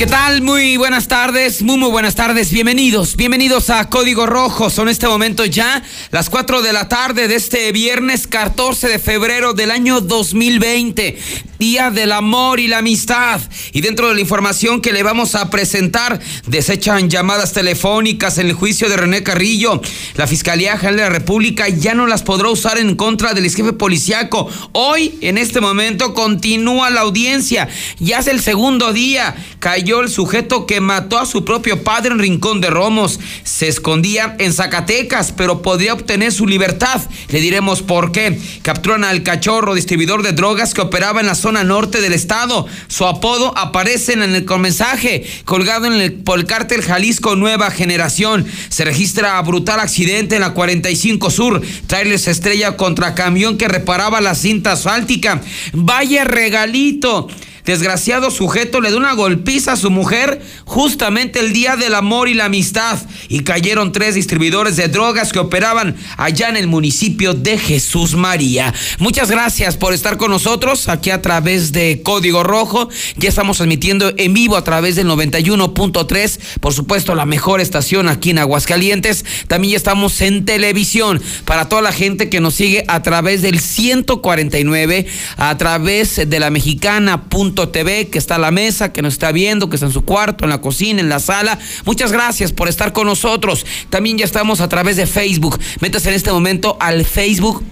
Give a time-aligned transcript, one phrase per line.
[0.00, 0.40] ¿Qué tal?
[0.40, 4.70] Muy buenas tardes, muy muy buenas tardes, bienvenidos, bienvenidos a Código Rojo.
[4.70, 9.52] Son este momento ya las 4 de la tarde de este viernes 14 de febrero
[9.52, 11.18] del año 2020,
[11.58, 13.42] Día del Amor y la Amistad.
[13.74, 18.54] Y dentro de la información que le vamos a presentar, desechan llamadas telefónicas en el
[18.54, 19.82] juicio de René Carrillo.
[20.14, 23.74] La Fiscalía General de la República ya no las podrá usar en contra del jefe
[23.74, 24.48] policiaco.
[24.72, 27.68] Hoy, en este momento, continúa la audiencia.
[27.98, 29.36] Ya es el segundo día.
[29.58, 33.18] Cayó el sujeto que mató a su propio padre en Rincón de Romos.
[33.42, 37.02] Se escondía en Zacatecas, pero podría obtener su libertad.
[37.28, 38.38] Le diremos por qué.
[38.62, 42.66] Capturan al cachorro, distribuidor de drogas que operaba en la zona norte del estado.
[42.86, 48.46] Su apodo aparece en el mensaje colgado en el, por el cártel Jalisco Nueva Generación.
[48.68, 51.62] Se registra brutal accidente en la 45 Sur.
[51.88, 55.40] Trailers estrella contra camión que reparaba la cinta asfáltica.
[55.72, 57.28] Vaya regalito.
[57.64, 62.34] Desgraciado sujeto le da una golpiza a su mujer justamente el día del amor y
[62.34, 62.98] la amistad
[63.28, 68.72] y cayeron tres distribuidores de drogas que operaban allá en el municipio de Jesús María.
[68.98, 72.88] Muchas gracias por estar con nosotros aquí a través de Código Rojo.
[73.16, 78.30] Ya estamos transmitiendo en vivo a través del 91.3, por supuesto la mejor estación aquí
[78.30, 79.24] en Aguascalientes.
[79.48, 83.60] También ya estamos en televisión para toda la gente que nos sigue a través del
[83.60, 85.06] 149,
[85.36, 87.28] a través de la mexicana.
[87.54, 90.44] TV, que está a la mesa, que nos está viendo, que está en su cuarto,
[90.44, 91.58] en la cocina, en la sala.
[91.84, 93.66] Muchas gracias por estar con nosotros.
[93.90, 95.58] También ya estamos a través de Facebook.
[95.80, 97.62] Métase en este momento al Facebook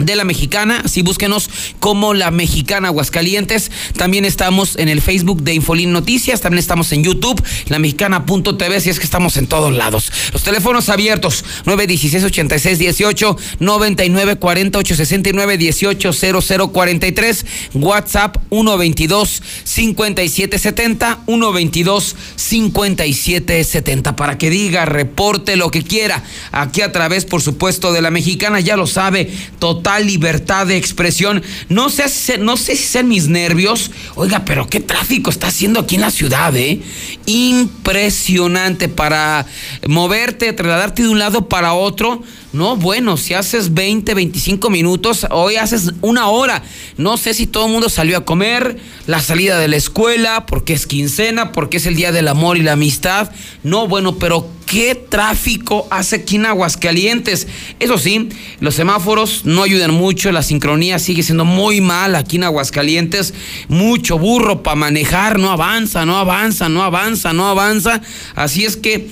[0.00, 3.70] de la mexicana, así búsquenos como la mexicana Aguascalientes.
[3.96, 8.90] También estamos en el Facebook de Infolín Noticias, también estamos en YouTube, la mexicana.tv, si
[8.90, 10.12] es que estamos en todos lados.
[10.32, 20.58] Los teléfonos abiertos, 916 86 18 99 48 69 18 00 43, WhatsApp 122 57
[20.58, 26.22] 70 122 57 70 para que diga, reporte lo que quiera.
[26.52, 31.42] Aquí a través, por supuesto, de la mexicana, ya lo sabe, total libertad de expresión.
[31.68, 33.90] No sé, no sé si sean mis nervios.
[34.14, 36.80] Oiga, pero qué tráfico está haciendo aquí en la ciudad, ¿eh?
[37.26, 39.46] Impresionante para
[39.86, 42.22] moverte, trasladarte de un lado para otro.
[42.52, 46.64] No, bueno, si haces 20, 25 minutos, hoy haces una hora.
[46.96, 50.72] No sé si todo el mundo salió a comer, la salida de la escuela, porque
[50.72, 53.30] es quincena, porque es el día del amor y la amistad.
[53.62, 57.46] No, bueno, pero qué tráfico hace aquí en Aguascalientes.
[57.78, 62.44] Eso sí, los semáforos no ayudan mucho, la sincronía sigue siendo muy mala aquí en
[62.44, 63.32] Aguascalientes.
[63.68, 68.02] Mucho burro para manejar, no avanza, no avanza, no avanza, no avanza.
[68.34, 69.08] Así es que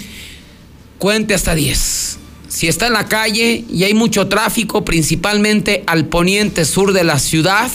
[0.99, 6.65] cuente hasta 10 si está en la calle y hay mucho tráfico, principalmente al poniente
[6.65, 7.71] sur de la ciudad,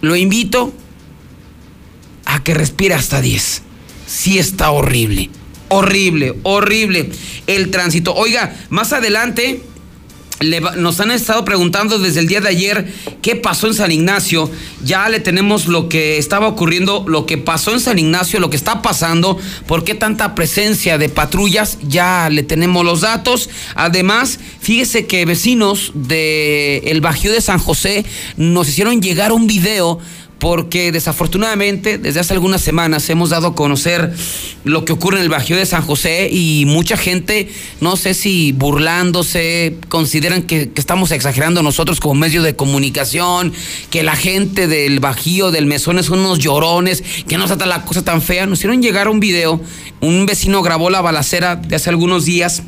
[0.00, 0.72] lo invito
[2.24, 3.62] a que respire hasta 10.
[4.06, 5.30] Sí está horrible,
[5.68, 7.10] horrible, horrible
[7.46, 8.14] el tránsito.
[8.14, 9.62] Oiga, más adelante
[10.76, 14.50] nos han estado preguntando desde el día de ayer qué pasó en San Ignacio.
[14.84, 18.56] Ya le tenemos lo que estaba ocurriendo, lo que pasó en San Ignacio, lo que
[18.56, 21.78] está pasando, por qué tanta presencia de patrullas.
[21.82, 23.50] Ya le tenemos los datos.
[23.74, 28.04] Además, fíjese que vecinos del el Bajío de San José
[28.36, 29.98] nos hicieron llegar un video
[30.38, 34.12] porque desafortunadamente desde hace algunas semanas hemos dado a conocer
[34.64, 37.50] lo que ocurre en el Bajío de San José y mucha gente,
[37.80, 43.52] no sé si burlándose, consideran que, estamos exagerando nosotros como medio de comunicación,
[43.90, 48.04] que la gente del Bajío, del Mesón son unos llorones, que no trata la cosa
[48.04, 48.46] tan fea.
[48.46, 49.60] Nos hicieron llegar un video,
[50.00, 52.62] un vecino grabó la balacera de hace algunos días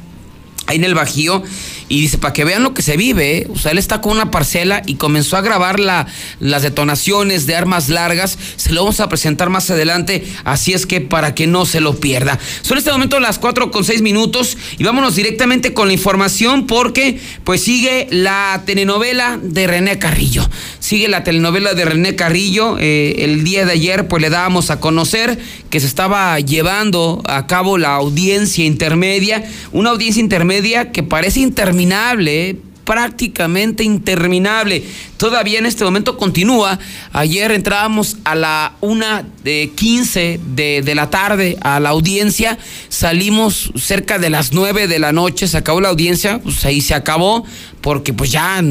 [0.66, 1.42] ahí en el Bajío
[1.90, 4.30] y dice, para que vean lo que se vive, o sea, él está con una
[4.30, 6.06] parcela y comenzó a grabar la,
[6.38, 11.00] las detonaciones de armas largas, se lo vamos a presentar más adelante, así es que
[11.00, 12.38] para que no se lo pierda.
[12.62, 17.18] Son este momento las 4 con 6 minutos y vámonos directamente con la información porque
[17.42, 23.42] pues sigue la telenovela de René Carrillo, sigue la telenovela de René Carrillo, eh, el
[23.42, 25.40] día de ayer pues le dábamos a conocer
[25.70, 31.79] que se estaba llevando a cabo la audiencia intermedia, una audiencia intermedia que parece intermedia
[31.80, 34.82] interminable, prácticamente interminable.
[35.16, 36.78] Todavía en este momento continúa.
[37.12, 42.58] Ayer entrábamos a la una de 15 de, la tarde a la audiencia.
[42.88, 45.46] Salimos cerca de las 9 de la noche.
[45.46, 46.40] Se acabó la audiencia.
[46.42, 47.44] Pues ahí se acabó.
[47.80, 48.62] Porque pues ya,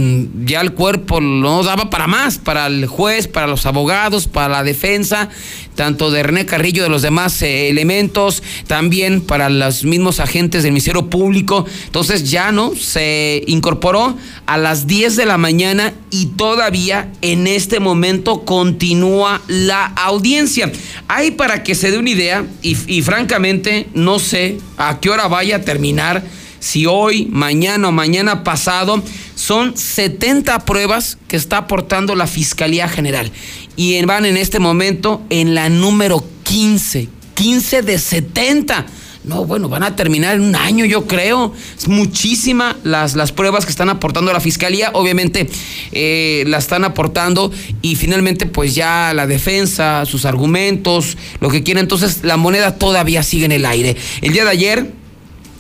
[0.46, 2.40] ya el cuerpo no daba para más.
[2.40, 5.30] Para el juez, para los abogados, para la defensa.
[5.76, 8.44] Tanto de René Carrillo, de los demás eh, elementos.
[8.68, 11.66] También para los mismos agentes del Ministerio Público.
[11.86, 14.09] Entonces ya no se incorporó
[14.46, 20.72] a las 10 de la mañana y todavía en este momento continúa la audiencia.
[21.08, 25.28] Hay para que se dé una idea y, y francamente no sé a qué hora
[25.28, 26.24] vaya a terminar
[26.60, 29.02] si hoy, mañana o mañana pasado,
[29.36, 33.32] son 70 pruebas que está aportando la Fiscalía General.
[33.76, 38.86] Y van en este momento en la número 15, 15 de 70.
[39.30, 41.54] No, bueno, van a terminar en un año, yo creo.
[41.78, 44.90] Es muchísima las, las pruebas que están aportando la fiscalía.
[44.96, 45.48] Obviamente
[45.92, 47.52] eh, la están aportando
[47.84, 51.81] y finalmente, pues ya la defensa, sus argumentos, lo que quieren.
[51.81, 53.96] Entonces, la moneda todavía sigue en el aire.
[54.22, 54.94] El día de ayer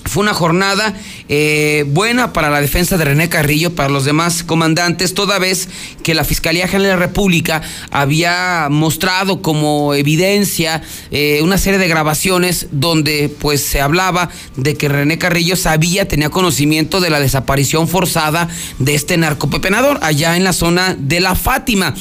[0.03, 0.95] fue una jornada
[1.29, 5.69] eh, buena para la defensa de René Carrillo, para los demás comandantes, toda vez
[6.03, 7.61] que la Fiscalía General de la República
[7.91, 10.81] había mostrado como evidencia
[11.11, 16.29] eh, una serie de grabaciones donde pues se hablaba de que René Carrillo sabía, tenía
[16.29, 18.49] conocimiento de la desaparición forzada
[18.79, 21.93] de este narcopepenador allá en la zona de la Fátima.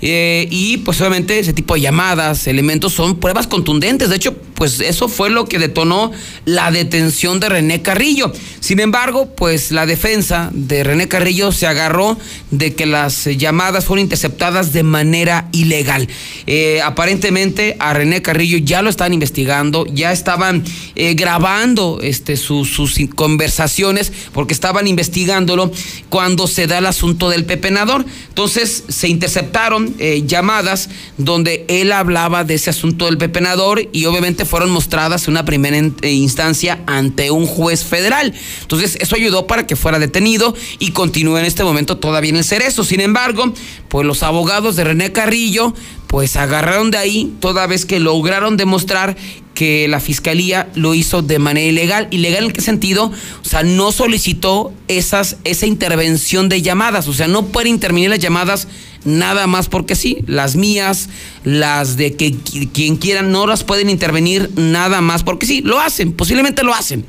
[0.00, 4.08] Eh, y pues obviamente ese tipo de llamadas, elementos son pruebas contundentes.
[4.08, 6.12] De hecho, pues eso fue lo que detonó
[6.44, 8.32] la detención de René Carrillo.
[8.68, 12.18] Sin embargo, pues la defensa de René Carrillo se agarró
[12.50, 16.06] de que las llamadas fueron interceptadas de manera ilegal.
[16.46, 20.64] Eh, aparentemente a René Carrillo ya lo están investigando, ya estaban
[20.96, 22.68] eh, grabando este, sus,
[23.14, 25.72] conversaciones porque estaban investigándolo
[26.10, 28.04] cuando se da el asunto del pepenador.
[28.28, 34.44] Entonces se interceptaron eh, llamadas donde él hablaba de ese asunto del pepenador y obviamente
[34.44, 38.34] fueron mostradas en una primera instancia ante un juez federal.
[38.62, 42.44] Entonces, eso ayudó para que fuera detenido y continúe en este momento todavía en el
[42.44, 42.84] cerezo.
[42.84, 43.52] Sin embargo,
[43.88, 45.74] pues los abogados de René Carrillo,
[46.06, 49.16] pues agarraron de ahí toda vez que lograron demostrar
[49.54, 52.06] que la fiscalía lo hizo de manera ilegal.
[52.12, 53.06] ¿Ilegal en qué sentido?
[53.06, 57.08] O sea, no solicitó esas, esa intervención de llamadas.
[57.08, 58.68] O sea, no puede intervenir las llamadas
[59.04, 60.18] nada más porque sí.
[60.26, 61.08] Las mías,
[61.44, 62.34] las de que
[62.72, 65.62] quien quiera, no las pueden intervenir nada más porque sí.
[65.62, 67.04] Lo hacen, posiblemente lo hacen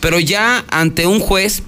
[0.00, 1.62] pero ya ante un juez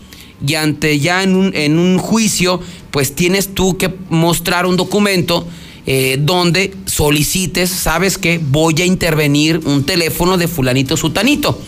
[0.47, 5.47] y ante ya en un, en un juicio, pues tienes tú que mostrar un documento
[5.87, 11.61] eh, donde solicites, sabes que voy a intervenir un teléfono de fulanito sutanito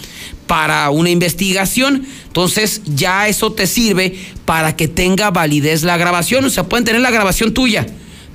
[0.46, 2.06] para una investigación.
[2.26, 6.44] Entonces ya eso te sirve para que tenga validez la grabación.
[6.44, 7.86] O sea, pueden tener la grabación tuya,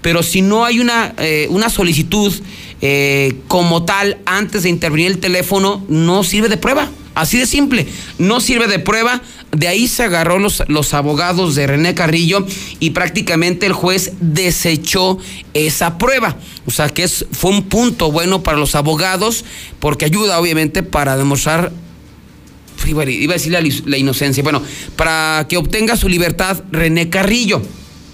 [0.02, 2.34] pero si no hay una, eh, una solicitud
[2.82, 6.90] eh, como tal antes de intervenir el teléfono, no sirve de prueba.
[7.16, 7.88] Así de simple,
[8.20, 9.24] no sirve de prueba.
[9.52, 12.46] De ahí se agarró los, los abogados de René Carrillo
[12.80, 15.18] y prácticamente el juez desechó
[15.56, 16.38] esa prueba.
[16.68, 19.46] O sea que es, fue un punto bueno para los abogados
[19.80, 21.72] porque ayuda obviamente para demostrar
[22.86, 24.62] iba a decir la, la, inocencia, bueno,
[24.96, 27.62] para que obtenga su libertad René Carrillo.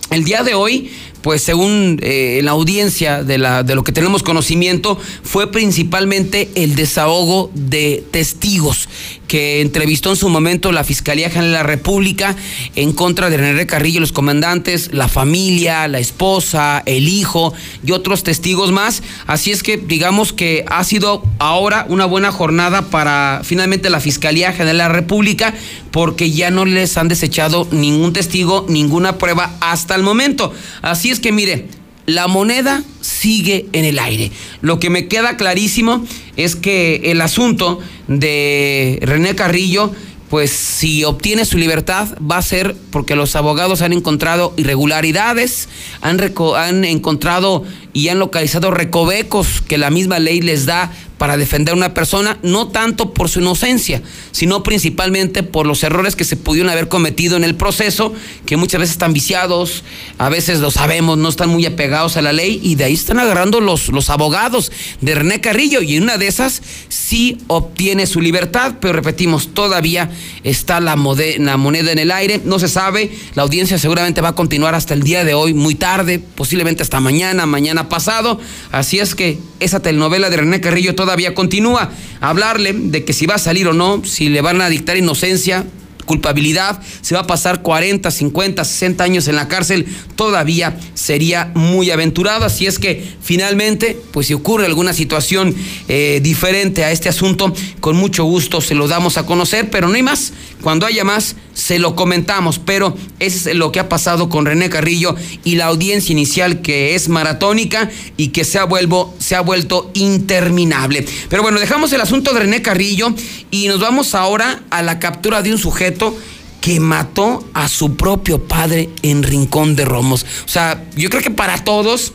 [0.10, 0.92] El día de hoy
[1.24, 6.76] pues según eh, la audiencia de, la, de lo que tenemos conocimiento, fue principalmente el
[6.76, 8.90] desahogo de testigos
[9.34, 12.36] que entrevistó en su momento la Fiscalía General de la República
[12.76, 17.52] en contra de René Carrillo, los comandantes, la familia, la esposa, el hijo
[17.84, 19.02] y otros testigos más.
[19.26, 24.52] Así es que digamos que ha sido ahora una buena jornada para finalmente la Fiscalía
[24.52, 25.56] General de la República
[25.90, 30.54] porque ya no les han desechado ningún testigo, ninguna prueba hasta el momento.
[30.84, 31.70] Así es que mire,
[32.06, 34.32] la moneda sigue en el aire.
[34.62, 36.06] Lo que me queda clarísimo
[36.36, 39.92] es que el asunto de René Carrillo,
[40.30, 45.70] pues si obtiene su libertad va a ser porque los abogados han encontrado irregularidades,
[46.02, 46.20] han,
[46.56, 50.92] han encontrado y han localizado recovecos que la misma ley les da
[51.24, 54.02] para defender a una persona, no tanto por su inocencia,
[54.34, 58.14] sino principalmente por los errores que se pudieron haber cometido en el proceso,
[58.46, 59.86] que muchas veces están viciados,
[60.18, 63.20] a veces lo sabemos, no están muy apegados a la ley, y de ahí están
[63.20, 68.20] agarrando los, los abogados de René Carrillo, y en una de esas sí obtiene su
[68.20, 70.12] libertad, pero repetimos, todavía
[70.44, 74.36] está la, la moneda en el aire, no se sabe, la audiencia seguramente va a
[74.36, 78.42] continuar hasta el día de hoy, muy tarde, posiblemente hasta mañana, mañana pasado,
[78.74, 81.92] así es que esa telenovela de René Carrillo todavía todavía continúa.
[82.22, 85.64] Hablarle de que si va a salir o no, si le van a dictar inocencia,
[86.06, 91.92] culpabilidad, se va a pasar 40, 50, 60 años en la cárcel, todavía sería muy
[91.92, 92.46] aventurado.
[92.46, 95.56] Así es que finalmente, pues si ocurre alguna situación
[95.88, 99.94] eh, diferente a este asunto, con mucho gusto se lo damos a conocer, pero no
[99.94, 100.34] hay más.
[100.64, 105.14] Cuando haya más, se lo comentamos, pero es lo que ha pasado con René Carrillo
[105.44, 109.92] y la audiencia inicial que es maratónica y que se ha, vuelvo, se ha vuelto
[109.94, 111.06] interminable.
[111.28, 113.14] Pero bueno, dejamos el asunto de René Carrillo
[113.52, 116.18] y nos vamos ahora a la captura de un sujeto
[116.62, 120.26] que mató a su propio padre en Rincón de Romos.
[120.46, 122.14] O sea, yo creo que para todos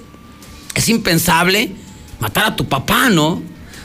[0.74, 1.72] es impensable
[2.18, 3.42] matar a tu papá, ¿no?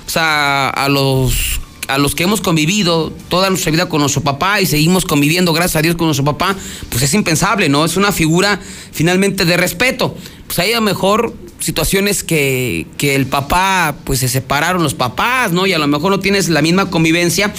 [0.08, 4.61] O sea, a los a los que hemos convivido toda nuestra vida con nuestro papá
[4.61, 6.55] y seguimos conviviendo, gracias a Dios, con nuestro papá,
[6.89, 7.85] pues es impensable, ¿no?
[7.85, 8.59] Es una figura
[8.91, 10.15] finalmente de respeto.
[10.47, 15.51] Pues hay a lo mejor situaciones que, que el papá, pues se separaron los papás,
[15.51, 15.65] ¿no?
[15.65, 17.53] Y a lo mejor no tienes la misma convivencia,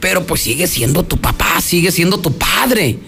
[0.00, 2.98] pero pues sigue siendo tu papá, sigue siendo tu padre.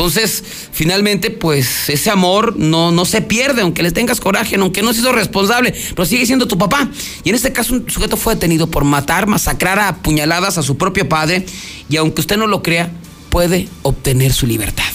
[0.00, 0.42] Entonces,
[0.72, 5.12] finalmente, pues ese amor no, no se pierde, aunque le tengas coraje, aunque no sido
[5.12, 6.88] responsable, pero sigue siendo tu papá.
[7.22, 10.78] Y en este caso, un sujeto fue detenido por matar, masacrar a puñaladas a su
[10.78, 11.44] propio padre,
[11.90, 12.90] y aunque usted no lo crea,
[13.28, 14.90] puede obtener su libertad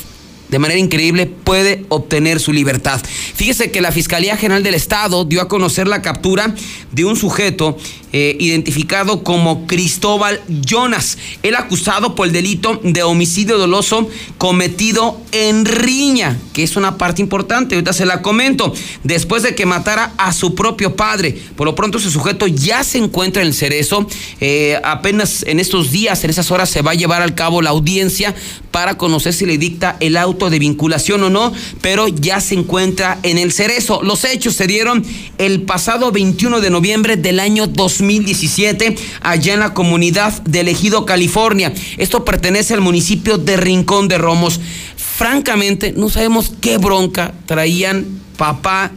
[0.50, 3.02] de manera increíble puede obtener su libertad.
[3.36, 6.54] Fíjese que la Fiscalía General del Estado dio a conocer la captura
[6.92, 7.78] de un sujeto
[8.18, 15.66] eh, identificado como Cristóbal Jonas, el acusado por el delito de homicidio doloso cometido en
[15.66, 20.32] riña, que es una parte importante, ahorita se la comento, después de que matara a
[20.32, 21.38] su propio padre.
[21.58, 24.08] Por lo pronto ese sujeto ya se encuentra en el cerezo,
[24.40, 27.72] eh, apenas en estos días, en esas horas se va a llevar al cabo la
[27.72, 28.34] audiencia
[28.72, 33.20] para conocer si le dicta el auto de vinculación o no, pero ya se encuentra
[33.24, 34.02] en el cerezo.
[34.04, 35.06] Los hechos se dieron
[35.38, 37.68] el pasado 21 de noviembre del año
[38.06, 41.74] 2017 allá en la comunidad de Ejido, California.
[41.98, 44.60] Esto pertenece al municipio de Rincón de Romos.
[44.96, 48.06] Francamente, no sabemos qué bronca traían
[48.38, 48.92] papá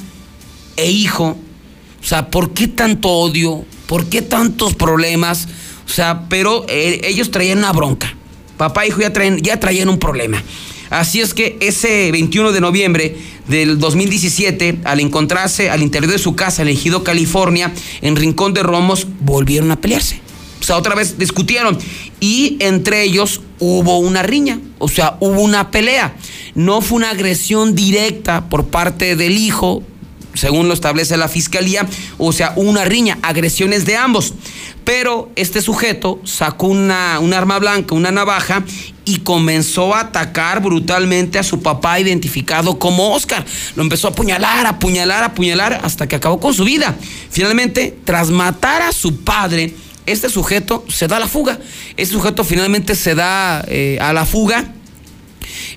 [0.76, 1.36] e hijo.
[2.00, 3.64] O sea, ¿por qué tanto odio?
[3.86, 5.48] ¿Por qué tantos problemas?
[5.86, 8.14] O sea, pero eh, ellos traían una bronca.
[8.56, 10.42] Papá e hijo ya, traen, ya traían un problema.
[10.90, 13.16] Así es que ese 21 de noviembre
[13.46, 19.06] del 2017, al encontrarse al interior de su casa, elegido California, en Rincón de Romos,
[19.20, 20.20] volvieron a pelearse.
[20.60, 21.78] O sea, otra vez discutieron
[22.20, 26.16] y entre ellos hubo una riña, o sea, hubo una pelea.
[26.54, 29.82] No fue una agresión directa por parte del hijo,
[30.38, 34.34] según lo establece la fiscalía, o sea, una riña, agresiones de ambos.
[34.84, 38.64] Pero este sujeto sacó una, un arma blanca, una navaja,
[39.04, 43.44] y comenzó a atacar brutalmente a su papá identificado como Oscar.
[43.74, 46.94] Lo empezó a apuñalar, apuñalar, apuñalar hasta que acabó con su vida.
[47.30, 51.58] Finalmente, tras matar a su padre, este sujeto se da a la fuga.
[51.96, 54.74] Este sujeto finalmente se da eh, a la fuga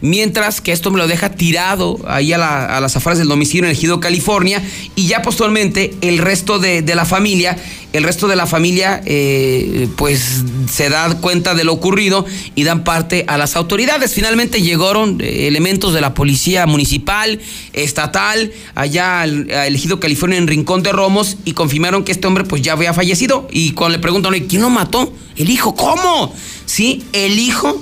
[0.02, 4.00] mientras que esto me lo deja tirado ahí a, las afueras del domicilio en Ejido,
[4.00, 4.62] California,
[4.96, 7.58] y ya posteriormente el resto de, la familia,
[7.94, 12.26] el resto de la familia eh, pues se da cuenta de lo ocurrido
[12.56, 14.14] y dan parte a las autoridades.
[14.14, 17.40] Finalmente llegaron eh, elementos de la policía municipal,
[17.74, 22.62] estatal, allá al, Ejido, California en Rincón de Romos y confirmaron que este hombre pues
[22.62, 25.14] ya había fallecido y cuando le preguntan, ¿quién lo mató?
[25.36, 26.34] El hijo, ¿cómo?
[26.66, 27.82] Sí, el hijo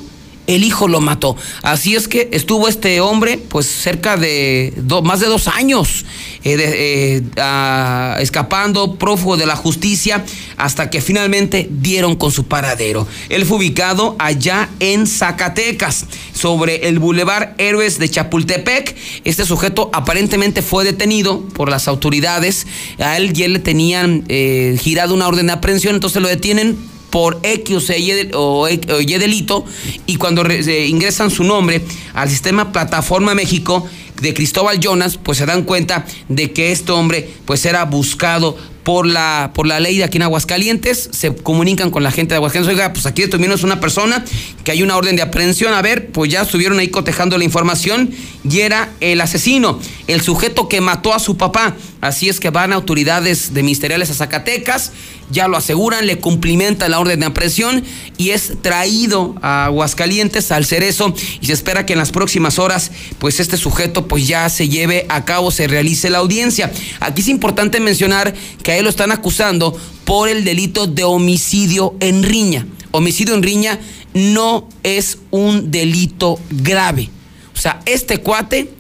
[0.50, 1.36] el hijo lo mató.
[1.62, 6.06] Así es que estuvo este hombre pues cerca de más de dos años
[6.44, 10.25] eh, eh, escapando, prófugo de la justicia,
[10.58, 13.08] hasta que finalmente dieron con su paradero.
[13.29, 18.96] Él fue ubicado allá en Zacatecas, sobre el Boulevard Héroes de Chapultepec.
[19.25, 22.65] Este sujeto aparentemente fue detenido por las autoridades.
[22.98, 26.77] A él ya le tenían eh, girado una orden de aprehensión, entonces lo detienen
[27.09, 27.89] por X
[28.33, 29.65] o Y, delito
[30.05, 33.87] y cuando ingresan su nombre al sistema Plataforma México
[34.21, 38.57] de Cristóbal Jonas, pues se dan cuenta de que este hombre pues era buscado
[38.89, 42.38] por la, por la ley de aquí en Aguascalientes, se comunican con la gente de
[42.38, 44.25] Aguascalientes, oiga, pues aquí es una persona
[44.63, 48.10] que hay una orden de aprehensión, a ver, pues ya estuvieron ahí cotejando la información
[48.43, 51.75] y era el asesino, el sujeto que mató a su papá.
[52.01, 54.93] Así es que van autoridades de ministeriales a Zacatecas,
[55.29, 57.84] ya lo aseguran, le cumplimenta la orden de aprehensión
[58.17, 62.91] y es traído a Aguascalientes, al Cerezo, y se espera que en las próximas horas,
[63.19, 66.72] pues este sujeto pues ya se lleve a cabo, se realice la audiencia.
[67.01, 72.65] Aquí es importante mencionar que lo están acusando por el delito de homicidio en riña.
[72.91, 73.79] Homicidio en riña
[74.13, 77.09] no es un delito grave.
[77.55, 78.71] O sea, este cuate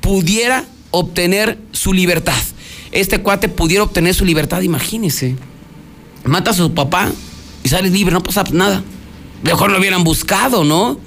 [0.00, 2.36] pudiera obtener su libertad
[3.00, 5.36] este cuate pudiera obtener su libertad, imagínese.
[6.24, 7.10] Mata a su papá
[7.62, 8.82] y sale libre, no pasa nada.
[9.42, 10.92] Mejor lo hubieran buscado, ¿no?
[10.92, 10.98] O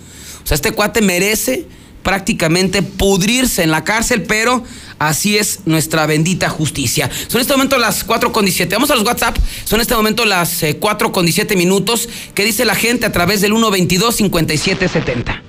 [0.44, 1.66] sea, este cuate merece
[2.04, 4.64] prácticamente pudrirse en la cárcel, pero
[5.00, 7.10] así es nuestra bendita justicia.
[7.28, 8.74] Son en este momento las 4 con 17.
[8.74, 9.38] Vamos a los WhatsApp.
[9.66, 12.10] Son en este momento las 4 eh, con 17 minutos.
[12.34, 15.42] ¿Qué dice la gente a través del 122-5770?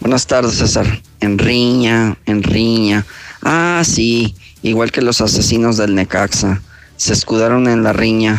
[0.00, 1.02] Buenas tardes, César.
[1.20, 3.06] En riña, en riña.
[3.42, 4.34] Ah, sí
[4.68, 6.60] igual que los asesinos del Necaxa.
[6.96, 8.38] Se escudaron en la riña.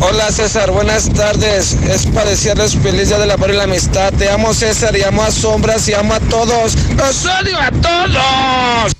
[0.00, 1.72] Hola César, buenas tardes.
[1.72, 4.12] Es para desearles feliz día del amor y la amistad.
[4.12, 6.76] Te amo César, y amo a Sombras y amo a todos.
[6.96, 8.92] ¡Los odio a todos!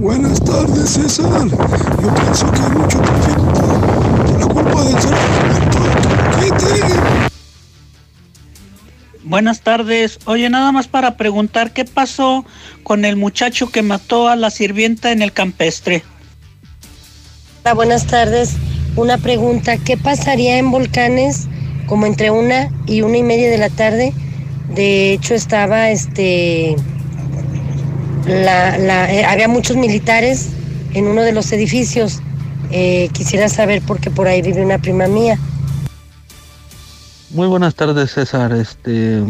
[0.00, 1.48] Buenas tardes César.
[1.48, 5.14] Yo pienso que hay mucho tráfico por la culpa del ser
[9.22, 10.18] Buenas tardes.
[10.24, 12.44] Oye, nada más para preguntar qué pasó
[12.82, 16.02] con el muchacho que mató a la sirvienta en el campestre.
[17.74, 18.56] Buenas tardes.
[18.94, 21.48] Una pregunta, ¿qué pasaría en volcanes
[21.86, 24.14] como entre una y una y media de la tarde?
[24.74, 26.76] De hecho, estaba este
[28.28, 30.50] eh, había muchos militares
[30.94, 32.20] en uno de los edificios.
[32.70, 35.36] Eh, quisiera saber porque por ahí vive una prima mía.
[37.30, 38.52] Muy buenas tardes, César.
[38.52, 39.22] Este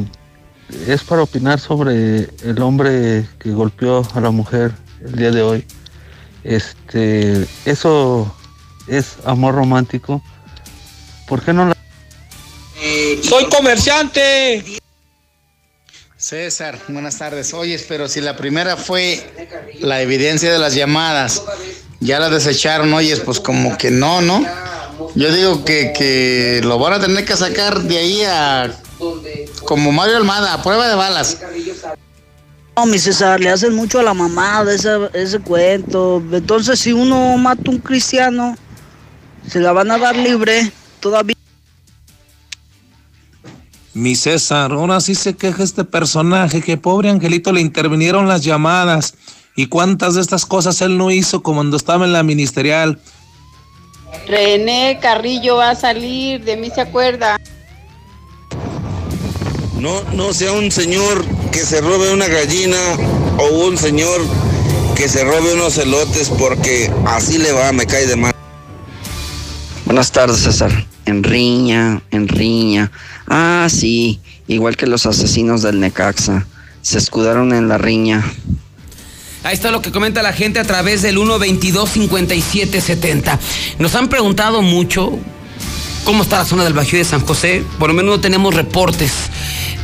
[0.87, 4.73] es para opinar sobre el hombre que golpeó a la mujer
[5.05, 5.67] el día de hoy.
[6.47, 8.33] Este, eso
[8.87, 10.23] es amor romántico.
[11.27, 11.77] ¿Por qué no la
[13.23, 14.79] Soy comerciante.
[16.17, 17.53] César, buenas tardes.
[17.53, 19.29] Oye, pero si la primera fue
[19.81, 21.43] la evidencia de las llamadas,
[21.99, 24.45] ya la desecharon, oyes, pues como que no, ¿no?
[25.17, 28.73] Yo digo que, que lo van a tener que sacar de ahí a
[29.65, 31.39] como Mario Almada, a prueba de balas.
[32.77, 36.23] No, mi César, le hacen mucho a la mamá de ese, ese cuento.
[36.31, 38.55] Entonces, si uno mata a un cristiano,
[39.47, 41.35] se la van a dar libre todavía.
[43.95, 49.15] Mi César, ahora sí se queja este personaje, que pobre angelito le intervinieron las llamadas.
[49.57, 53.01] ¿Y cuántas de estas cosas él no hizo cuando estaba en la ministerial?
[54.29, 57.39] René Carrillo va a salir, de mí se acuerda.
[59.79, 62.79] No, no sea un señor que se robe una gallina
[63.39, 64.21] o un señor
[64.95, 68.35] que se robe unos elotes porque así le va, me cae de mal.
[69.85, 70.87] Buenas tardes, César.
[71.05, 72.91] En riña, en riña.
[73.29, 76.47] Ah, sí, igual que los asesinos del Necaxa.
[76.81, 78.25] Se escudaron en la riña.
[79.45, 83.39] Ahí está lo que comenta la gente a través del 122-5770.
[83.79, 85.13] Nos han preguntado mucho
[86.05, 87.63] cómo está la zona del Bajío de San José.
[87.79, 89.13] Por lo menos no tenemos reportes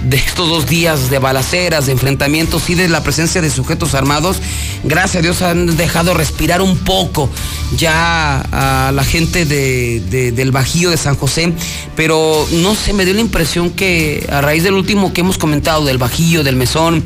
[0.05, 4.39] de estos dos días de balaceras, de enfrentamientos y de la presencia de sujetos armados.
[4.85, 7.31] Gracias a Dios han dejado respirar un poco
[7.77, 11.53] ya a la gente del Bajío de San José.
[11.97, 15.85] Pero no sé, me dio la impresión que a raíz del último que hemos comentado,
[15.85, 17.05] del Bajío, del Mesón,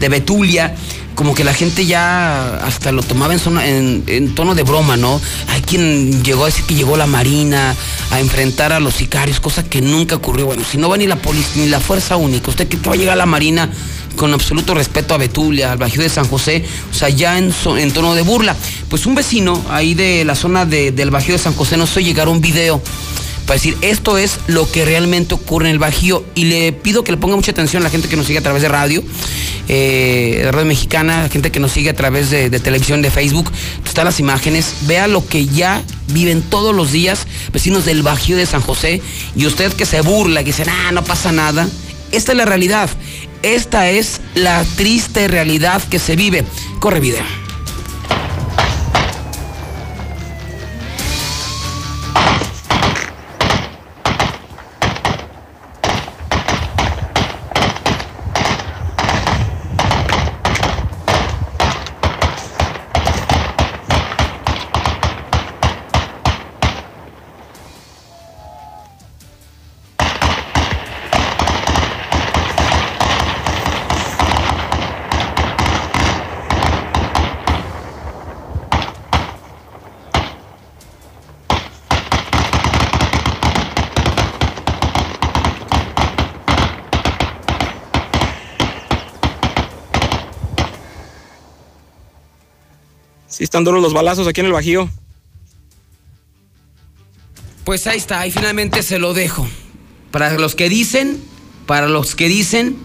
[0.00, 0.74] de Betulia,
[1.14, 5.20] como que la gente ya hasta lo tomaba en, tono de broma, ¿no?
[5.48, 7.74] Hay quien llegó a decir que llegó la Marina
[8.10, 10.46] a enfrentar a los sicarios, cosa que nunca ocurrió.
[10.46, 12.96] Bueno, si no va ni la policía ni la Fuerza Única, usted que va a
[12.96, 13.68] llegar a la Marina
[14.16, 17.52] con absoluto respeto a Betulia, al Bajío de San José, o sea, ya en,
[17.92, 18.56] tono de burla.
[18.88, 22.28] Pues un vecino ahí de la zona del Bajío de San José nos hizo llegar
[22.28, 22.80] un video
[23.46, 26.24] para decir esto es lo que realmente ocurre en el Bajío.
[26.34, 28.42] Y le pido que le ponga mucha atención a la gente que nos sigue a
[28.42, 29.02] través de radio,
[29.68, 33.50] eh, de radio mexicana, la gente que nos sigue a través de, televisión, de Facebook,
[33.84, 38.46] están las imágenes, vea lo que ya viven todos los días vecinos del Bajío de
[38.46, 39.02] San José.
[39.36, 41.68] Y usted que se burla, que dice, ah, no pasa nada,
[42.10, 42.90] esta es la realidad,
[43.42, 46.44] esta es la triste realidad que se vive.
[46.80, 47.41] Corre video.
[93.44, 94.88] Están duros los balazos aquí en el Bajío.
[97.64, 99.46] Pues ahí está, ahí finalmente se lo dejo.
[100.10, 101.22] Para los que dicen,
[101.66, 102.76] para los que dicen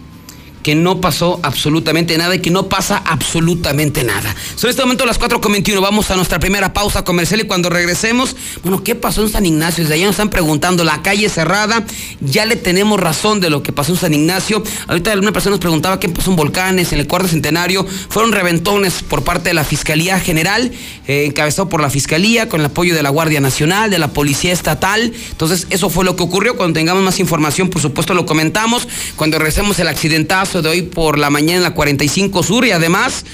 [0.67, 4.35] que no pasó absolutamente nada y que no pasa absolutamente nada.
[4.57, 5.79] Son este momento las 4.21.
[5.79, 9.85] Vamos a nuestra primera pausa comercial y cuando regresemos, bueno, ¿qué pasó en San Ignacio?
[9.85, 11.85] Desde allá nos están preguntando, la calle cerrada,
[12.19, 14.61] ya le tenemos razón de lo que pasó en San Ignacio.
[14.87, 17.87] Ahorita una persona nos preguntaba qué pasó en Volcanes, en el cuarto centenario.
[18.09, 20.69] Fueron reventones por parte de la Fiscalía General,
[21.07, 24.51] eh, encabezado por la Fiscalía, con el apoyo de la Guardia Nacional, de la Policía
[24.51, 25.13] Estatal.
[25.31, 26.57] Entonces, eso fue lo que ocurrió.
[26.57, 28.85] Cuando tengamos más información, por supuesto, lo comentamos.
[29.15, 33.25] Cuando regresemos el accidentazo de hoy por la mañana en la 45 Sur y además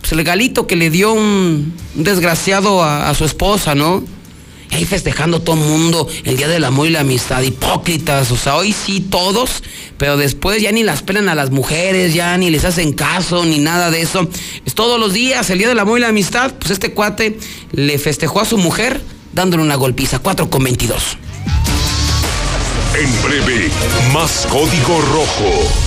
[0.00, 4.02] pues el galito que le dio un, desgraciado a, su esposa, ¿no?
[4.72, 8.56] ahí festejando todo el mundo el Día del Amor y la Amistad, hipócritas, o sea,
[8.56, 9.62] hoy sí todos,
[9.98, 13.58] pero después ya ni las pelan a las mujeres, ya ni les hacen caso, ni
[13.58, 14.28] nada de eso.
[14.64, 17.38] Es todos los días el Día del Amor y la Amistad, pues este cuate
[17.72, 19.00] le festejó a su mujer
[19.32, 21.18] dándole una golpiza, 4 con 22.
[22.94, 23.70] En breve,
[24.12, 25.81] más código rojo.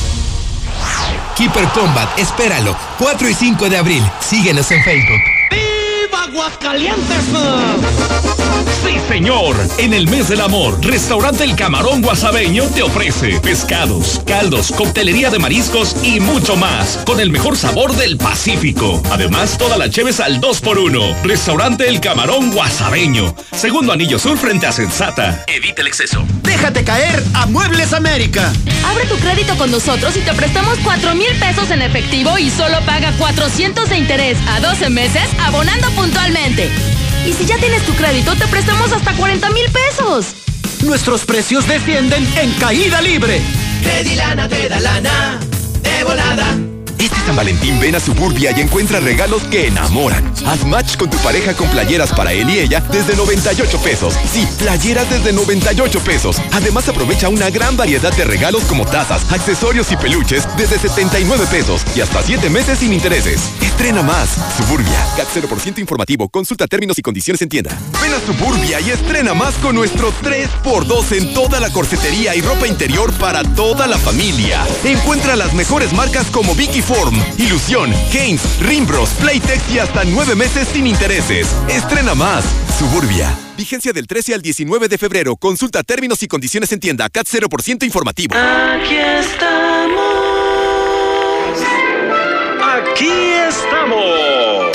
[1.36, 2.76] Keeper Combat, espéralo.
[2.98, 4.04] 4 y 5 de abril.
[4.22, 5.22] Síguenos en Facebook.
[5.52, 7.26] ¡Viva Aguascalientes!
[8.84, 9.56] Sí, señor.
[9.78, 15.40] En el mes del amor, Restaurante El Camarón Guasabeño te ofrece pescados, caldos, coctelería de
[15.40, 19.02] mariscos y mucho más, con el mejor sabor del Pacífico.
[19.12, 21.22] Además, toda la cheves al 2x1.
[21.24, 23.36] Restaurante El Camarón Guasabeño.
[23.56, 25.44] Segundo anillo sur frente a Sensata.
[25.48, 26.26] Evita el exceso.
[26.44, 28.52] Déjate caer a Muebles América.
[28.86, 32.80] Abre tu crédito con nosotros y te prestamos 4 mil pesos en efectivo y solo
[32.86, 36.70] paga 400 de interés a 12 meses abonando puntualmente.
[37.26, 40.36] Y si ya tienes tu crédito, te prestamos hasta 40 mil pesos.
[40.84, 43.42] Nuestros precios descienden en caída libre.
[43.82, 45.40] Credilana te da lana
[45.82, 46.75] de volada.
[47.06, 50.26] Este San Valentín ven a Suburbia y encuentra regalos que enamoran.
[50.44, 54.16] Haz match con tu pareja con playeras para él y ella desde 98 pesos.
[54.34, 56.42] Sí, playeras desde 98 pesos.
[56.52, 61.84] Además aprovecha una gran variedad de regalos como tazas, accesorios y peluches desde 79 pesos
[61.96, 63.52] y hasta 7 meses sin intereses.
[63.62, 64.30] Estrena más.
[64.58, 64.98] Suburbia.
[65.16, 66.28] CAT 0% informativo.
[66.30, 67.78] Consulta términos y condiciones en tienda.
[68.02, 72.66] Ven a Suburbia y estrena más con nuestro 3x2 en toda la corsetería y ropa
[72.66, 74.66] interior para toda la familia.
[74.84, 80.68] Encuentra las mejores marcas como Vicky Form, Ilusión, Haynes, Rimbros, Playtex y hasta 9 meses
[80.72, 81.48] sin intereses.
[81.68, 82.46] Estrena más.
[82.80, 83.38] Suburbia.
[83.58, 85.36] Vigencia del 13 al 19 de febrero.
[85.36, 87.10] Consulta términos y condiciones en tienda.
[87.10, 88.36] CAT 0% informativo.
[88.36, 90.06] Aquí estamos.
[92.64, 93.12] Aquí
[93.50, 94.75] estamos.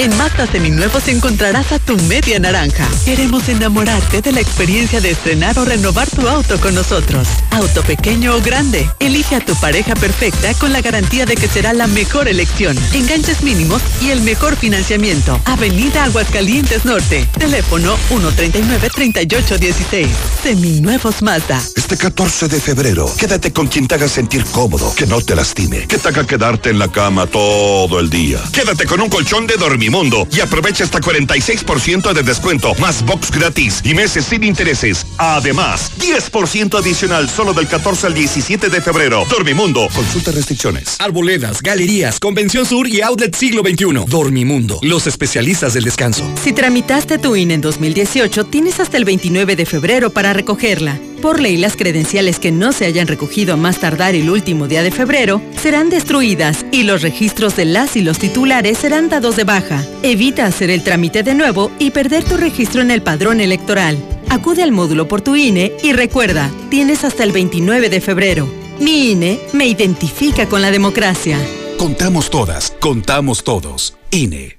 [0.00, 2.88] En Mazda Seminuevos encontrarás a tu media naranja.
[3.04, 7.28] Queremos enamorarte de la experiencia de estrenar o renovar tu auto con nosotros.
[7.50, 8.88] Auto pequeño o grande.
[8.98, 12.78] Elige a tu pareja perfecta con la garantía de que será la mejor elección.
[12.94, 15.38] Enganches mínimos y el mejor financiamiento.
[15.44, 17.28] Avenida Aguascalientes Norte.
[17.38, 20.08] Teléfono 139-3816.
[20.42, 21.60] Seminuevos Mazda.
[21.76, 25.86] Este 14 de febrero, quédate con quien te haga sentir cómodo, que no te lastime,
[25.86, 28.40] que te haga quedarte en la cama todo el día.
[28.50, 29.58] Quédate con un colchón de
[29.90, 35.04] Dormimundo y aprovecha hasta 46% de descuento, más box gratis y meses sin intereses.
[35.18, 39.24] Además, 10% adicional solo del 14 al 17 de febrero.
[39.28, 40.94] Dormimundo, consulta restricciones.
[41.00, 44.04] Arboledas, galerías, Convención Sur y Outlet Siglo XXI.
[44.06, 46.30] Dormimundo, los especialistas del descanso.
[46.40, 51.00] Si tramitaste tu INE en 2018, tienes hasta el 29 de febrero para recogerla.
[51.20, 54.82] Por ley, las credenciales que no se hayan recogido a más tardar el último día
[54.82, 59.44] de febrero serán destruidas y los registros de las y los titulares serán dados de
[59.44, 59.79] baja.
[60.02, 63.96] Evita hacer el trámite de nuevo y perder tu registro en el padrón electoral.
[64.28, 68.48] Acude al módulo por tu INE y recuerda, tienes hasta el 29 de febrero.
[68.78, 71.38] Mi INE me identifica con la democracia.
[71.78, 73.96] Contamos todas, contamos todos.
[74.10, 74.58] INE.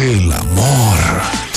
[0.00, 0.29] El.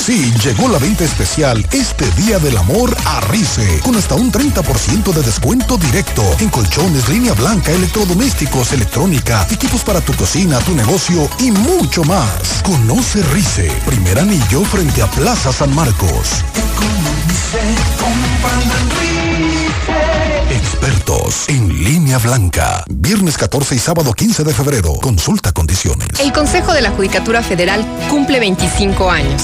[0.05, 5.13] Sí, llegó la venta especial este Día del Amor a Rice, con hasta un 30%
[5.13, 11.29] de descuento directo en colchones, línea blanca, electrodomésticos, electrónica, equipos para tu cocina, tu negocio
[11.39, 12.61] y mucho más.
[12.65, 16.43] Conoce Rice, primer anillo frente a Plaza San Marcos.
[20.49, 22.83] Expertos en línea blanca.
[22.89, 24.95] Viernes 14 y sábado 15 de febrero.
[24.95, 26.19] Consulta condiciones.
[26.19, 29.43] El Consejo de la Judicatura Federal cumple 25 años.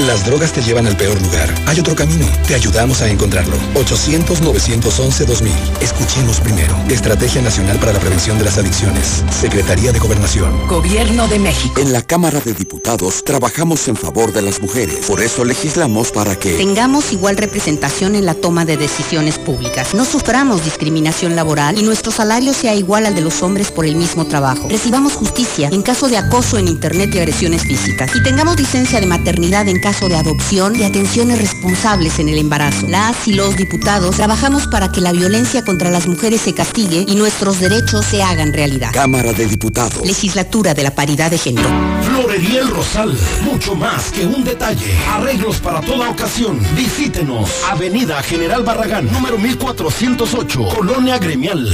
[0.00, 1.54] Las drogas te llevan al peor lugar.
[1.66, 2.26] Hay otro camino.
[2.48, 3.54] Te ayudamos a encontrarlo.
[3.74, 5.50] 800-911-2000.
[5.80, 6.76] Escuchemos primero.
[6.88, 9.22] Estrategia Nacional para la Prevención de las Adicciones.
[9.30, 10.66] Secretaría de Gobernación.
[10.66, 11.80] Gobierno de México.
[11.80, 15.06] En la Cámara de Diputados trabajamos en favor de las mujeres.
[15.06, 19.94] Por eso legislamos para que tengamos igual representación en la toma de decisiones públicas.
[19.94, 23.96] No suframos discriminación laboral y nuestro salario sea igual al de los hombres por el
[23.96, 24.68] mismo trabajo.
[24.68, 29.68] Recibamos justicia en caso de acoso en Internet y agresiones físicas tengamos licencia de maternidad
[29.68, 32.86] en caso de adopción y atenciones responsables en el embarazo.
[32.88, 37.16] Las y los diputados trabajamos para que la violencia contra las mujeres se castigue y
[37.16, 38.92] nuestros derechos se hagan realidad.
[38.94, 40.06] Cámara de Diputados.
[40.06, 41.68] Legislatura de la Paridad de Género.
[42.02, 44.96] Florería El Rosal, mucho más que un detalle.
[45.10, 46.60] Arreglos para toda ocasión.
[46.74, 47.50] Visítenos.
[47.68, 51.68] Avenida General Barragán, número 1408, Colonia Gremial.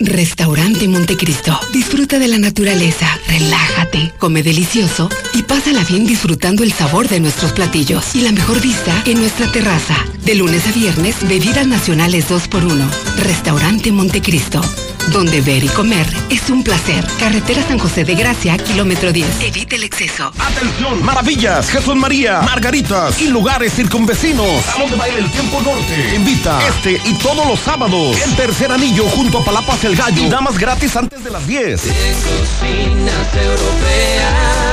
[0.00, 1.58] Restaurante Montecristo.
[1.72, 7.52] Disfruta de la naturaleza, relájate, come delicioso y pásala bien disfrutando el sabor de nuestros
[7.52, 9.96] platillos y la mejor vista en nuestra terraza.
[10.24, 12.88] De lunes a viernes, bebidas nacionales 2x1.
[13.18, 14.62] Restaurante Montecristo
[15.08, 17.06] donde ver y comer es un placer.
[17.18, 19.40] Carretera San José de Gracia, kilómetro 10.
[19.42, 20.32] Evite el exceso.
[20.38, 24.64] Atención, maravillas, Jesús María, Margaritas y lugares circunvecinos.
[24.64, 26.14] Salón de baile El Tiempo Norte.
[26.14, 28.20] Invita este y todos los sábados.
[28.22, 30.28] El tercer anillo junto a Palapas El Gallo.
[30.28, 31.80] Damas gratis antes de las 10.
[31.80, 34.70] cocinas europeas.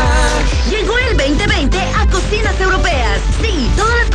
[0.69, 3.06] Llegó el 2020 a Cocinas Europeas.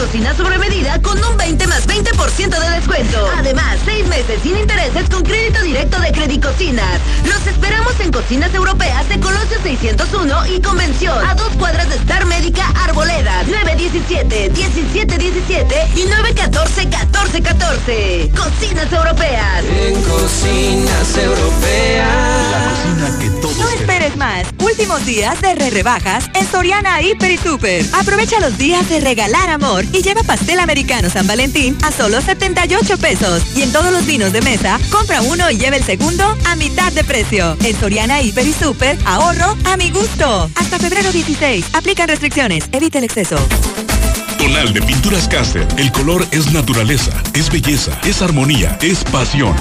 [0.02, 3.24] Cocinas sobre medida con un 20 más 20% de descuento.
[3.38, 7.00] Además, seis meses sin intereses con crédito directo de Credicocinas.
[7.24, 11.24] Los esperamos en Cocinas Europeas de Colosio 601 y Convención.
[11.24, 13.44] A dos cuadras de Star Médica Arboleda.
[13.44, 18.32] 917 1717 y 914 1414.
[18.36, 19.64] Cocinas Europeas.
[19.64, 22.50] En Cocinas Europeas.
[22.50, 24.46] La cocina que todos No esperes más.
[24.58, 27.84] Últimos días de re rebajas en Soriana Hiper y Super.
[27.92, 32.98] Aprovecha los días de regalar amor y lleva pastel americano San Valentín a solo 78
[32.98, 33.42] pesos.
[33.54, 36.92] Y en todos los vinos de mesa, compra uno y lleva el segundo a mitad
[36.92, 37.56] de precio.
[37.64, 40.50] En Soriana Hiper y Super, ahorro a mi gusto.
[40.54, 41.66] Hasta febrero 16.
[41.74, 42.64] Aplican restricciones.
[42.72, 43.36] Evita el exceso.
[44.42, 45.68] Tonal de Pinturas Caster.
[45.76, 49.54] El color es naturaleza, es belleza, es armonía, es pasión.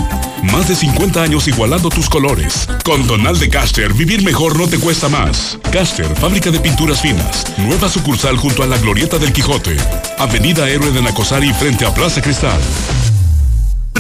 [0.52, 2.67] Más de 50 años igualando tus colores.
[2.84, 5.60] Con Tonal de Caster, vivir mejor no te cuesta más.
[5.72, 7.46] Caster, fábrica de pinturas finas.
[7.58, 9.78] Nueva sucursal junto a la Glorieta del Quijote.
[10.17, 12.60] Avenida Héroe de Nacosari frente a Plaza Cristal.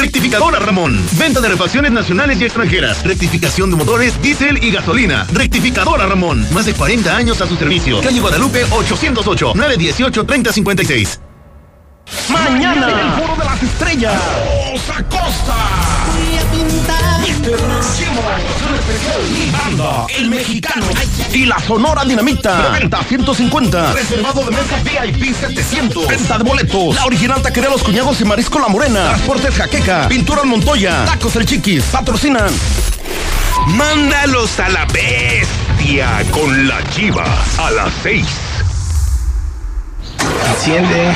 [0.01, 0.99] Rectificadora Ramón.
[1.11, 3.05] Venta de refacciones nacionales y extranjeras.
[3.05, 5.27] Rectificación de motores, diésel y gasolina.
[5.31, 6.43] Rectificadora Ramón.
[6.51, 8.01] Más de 40 años a su servicio.
[8.01, 11.19] Calle Guadalupe 808 918 3056.
[12.29, 14.21] Mañana en el Foro de las Estrellas.
[14.71, 15.55] Rosa Costa.
[19.51, 20.85] Banda, el mexicano.
[21.33, 22.69] Y la Sonora Dinamita.
[22.69, 23.93] Venta 150.
[23.93, 26.07] Reservado de mesa VIP 700.
[26.07, 26.95] Venta de boletos.
[26.95, 29.09] La original taquería Los Cuñados y Marisco La Morena.
[29.09, 30.07] Transportes Jaqueca.
[30.07, 31.05] Pintura Montoya.
[31.05, 31.83] Tacos El Chiquis.
[31.85, 32.51] Patrocinan.
[33.67, 37.25] Mándalos a la bestia con la chiva
[37.57, 38.25] a las 6.
[40.55, 41.15] Enciende.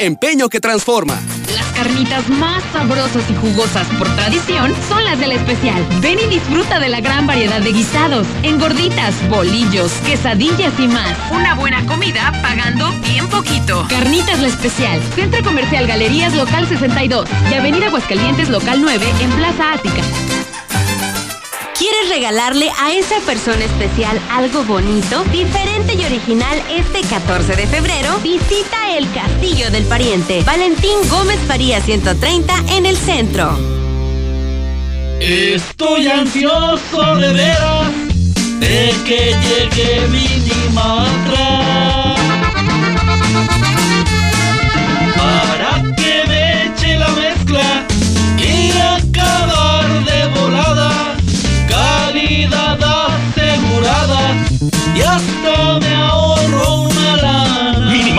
[0.00, 1.20] empeño que transforma.
[1.54, 5.84] Las carnitas más sabrosas y jugosas por tradición son las del especial.
[6.00, 11.16] Ven y disfruta de la gran variedad de guisados, engorditas, bolillos, quesadillas y más.
[11.30, 13.86] Una buena comida pagando bien poquito.
[13.90, 15.00] Carnitas la especial.
[15.14, 20.02] Centro Comercial Galerías Local 62 y Avenida Aguascalientes Local 9 en Plaza Ática.
[21.80, 28.18] ¿Quieres regalarle a esa persona especial algo bonito, diferente y original este 14 de febrero?
[28.22, 30.42] Visita el Castillo del Pariente.
[30.42, 33.58] Valentín Gómez Faría 130 en el centro.
[35.20, 37.92] Estoy ansioso de veras
[38.58, 42.14] de que llegue Minimatra
[45.16, 47.89] para que me la mezcla
[54.94, 57.49] y hasta me ahorro una lana.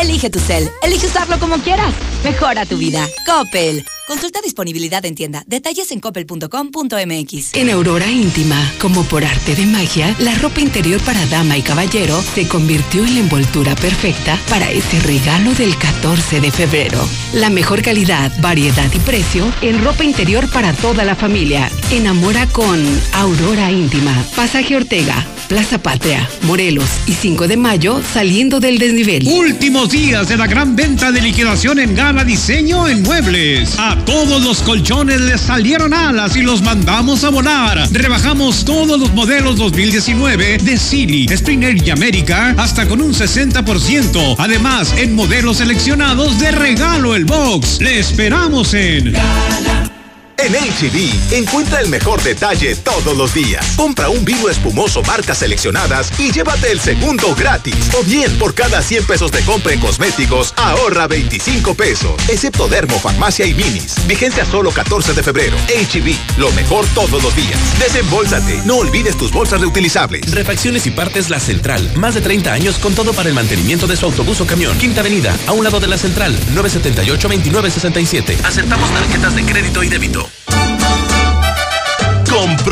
[0.00, 1.92] Elige tu cel, elige usarlo como quieras.
[2.22, 3.04] Mejora tu vida.
[3.26, 3.84] Coppel.
[4.12, 5.42] Consulta disponibilidad en tienda.
[5.46, 7.54] Detalles en coppel.com.mx.
[7.54, 12.20] En Aurora Íntima, como por arte de magia, la ropa interior para dama y caballero
[12.20, 16.98] se convirtió en la envoltura perfecta para ese regalo del 14 de febrero.
[17.32, 21.70] La mejor calidad, variedad y precio en ropa interior para toda la familia.
[21.90, 24.12] Enamora con Aurora Íntima.
[24.36, 29.26] Pasaje Ortega, Plaza Patria, Morelos y 5 de mayo saliendo del desnivel.
[29.26, 33.78] Últimos días de la gran venta de liquidación en Gala Diseño en Muebles.
[33.78, 37.88] A todos los colchones les salieron alas y los mandamos a volar.
[37.90, 44.36] Rebajamos todos los modelos 2019 de Silly, Springer y América hasta con un 60%.
[44.38, 47.80] Además, en modelos seleccionados de regalo el box.
[47.80, 49.14] Le esperamos en
[50.44, 53.64] En HB, encuentra el mejor detalle todos los días.
[53.76, 57.76] Compra un vino espumoso marcas seleccionadas y llévate el segundo gratis.
[57.96, 62.20] O bien, por cada 100 pesos de compra en cosméticos, ahorra 25 pesos.
[62.28, 64.04] Excepto Dermo, Farmacia y Minis.
[64.08, 65.56] Vigencia solo 14 de febrero.
[65.68, 67.60] HB, lo mejor todos los días.
[67.78, 68.62] Desembolsate.
[68.64, 70.28] No olvides tus bolsas reutilizables.
[70.32, 71.88] Refacciones y partes La Central.
[71.94, 74.76] Más de 30 años con todo para el mantenimiento de su autobús o camión.
[74.78, 76.36] Quinta Avenida, a un lado de La Central.
[76.52, 78.44] 978-2967.
[78.44, 80.31] Aceptamos tarjetas de crédito y débito.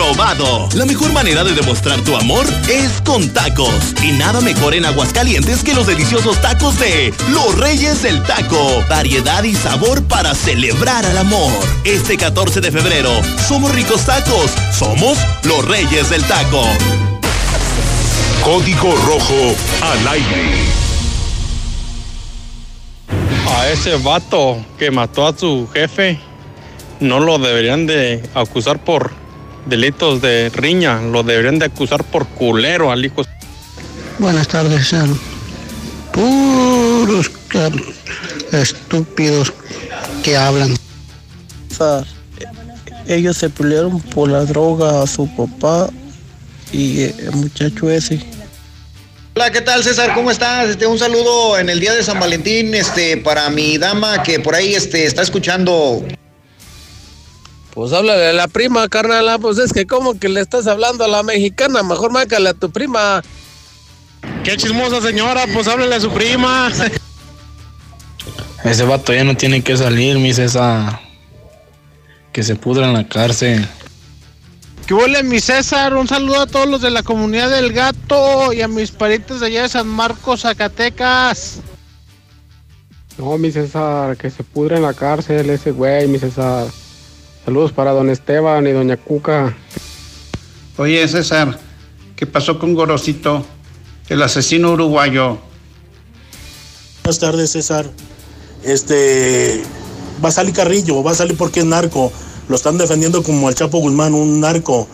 [0.01, 0.67] Comprobado.
[0.77, 3.95] La mejor manera de demostrar tu amor es con tacos.
[4.03, 8.83] Y nada mejor en Aguascalientes que los deliciosos tacos de Los Reyes del Taco.
[8.89, 11.53] Variedad y sabor para celebrar al amor.
[11.85, 13.11] Este 14 de febrero,
[13.47, 14.51] somos ricos tacos.
[14.73, 16.63] Somos los Reyes del Taco.
[18.43, 20.65] Código Rojo al aire.
[23.55, 26.19] A ese vato que mató a su jefe,
[27.01, 29.21] no lo deberían de acusar por
[29.67, 33.23] delitos de riña, lo deberían de acusar por culero al hijo.
[34.19, 35.19] Buenas tardes, sean
[36.13, 37.31] puros
[38.53, 39.53] estúpidos
[40.23, 40.77] que hablan.
[43.07, 45.91] ellos se pelearon por la droga a su papá
[46.73, 48.21] y eh, el muchacho ese.
[49.35, 50.13] Hola, ¿qué tal César?
[50.15, 50.71] ¿Cómo estás?
[50.71, 54.55] Este, un saludo en el día de San Valentín, este, para mi dama que por
[54.55, 56.05] ahí este, está escuchando.
[57.75, 61.09] Pues háblale a la prima, carnala, pues es que como que le estás hablando a
[61.09, 63.23] la mexicana, mejor márcale a tu prima.
[64.45, 66.71] Qué chismosa señora, pues háblale a su prima.
[68.65, 71.01] Ese vato ya no tiene que salir, mi César.
[72.33, 73.67] Que se pudra en la cárcel.
[74.87, 75.95] ¿Qué huele mi César?
[75.95, 79.47] Un saludo a todos los de la comunidad del gato y a mis parientes de
[79.47, 81.61] allá de San Marcos, Zacatecas.
[83.17, 86.67] No, mi César, que se pudre en la cárcel ese güey, mi César.
[87.45, 89.57] Saludos para don Esteban y doña Cuca.
[90.77, 91.59] Oye, César,
[92.17, 93.45] ¿qué pasó con Gorosito,
[94.09, 95.39] el asesino uruguayo?
[97.03, 97.91] Buenas tardes, César.
[98.63, 99.63] Este
[100.23, 102.13] va a salir Carrillo, va a salir porque es narco.
[102.49, 104.87] Lo están defendiendo como el Chapo Guzmán, un narco.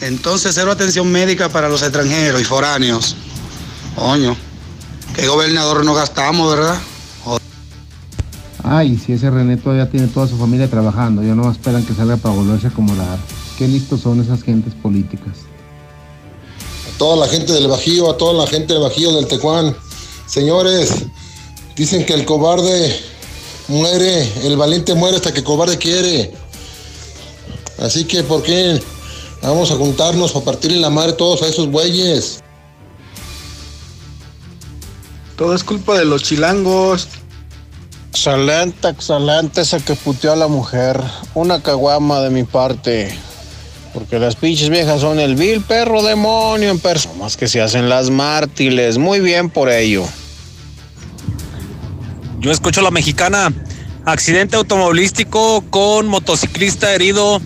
[0.00, 3.16] Entonces, cero atención médica para los extranjeros y foráneos.
[3.94, 4.36] Coño,
[5.14, 6.78] ¿qué gobernador no gastamos, verdad?
[8.72, 12.16] Ay, si ese René todavía tiene toda su familia trabajando, ya no esperan que salga
[12.16, 13.18] para volverse a acomodar.
[13.58, 15.38] Qué listos son esas gentes políticas.
[16.86, 19.74] A toda la gente del Bajío, a toda la gente del Bajío del Tecuán.
[20.24, 21.04] Señores,
[21.74, 22.96] dicen que el cobarde
[23.66, 26.32] muere, el valiente muere hasta que el cobarde quiere.
[27.80, 28.80] Así que, ¿por qué
[29.42, 32.40] vamos a juntarnos para partirle la madre todos a esos güeyes?
[35.36, 37.08] Todo es culpa de los chilangos.
[38.10, 41.00] Excelente, excelente ese que puteó a la mujer.
[41.34, 43.16] Una caguama de mi parte.
[43.94, 47.14] Porque las pinches viejas son el vil perro demonio en persona.
[47.14, 48.98] Más que se hacen las mártires.
[48.98, 50.04] Muy bien por ello.
[52.40, 53.52] Yo escucho la mexicana.
[54.04, 57.40] Accidente automovilístico con motociclista herido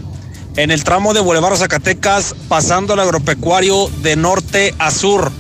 [0.57, 5.31] en el tramo de Boulevard Zacatecas, pasando el agropecuario de norte a sur.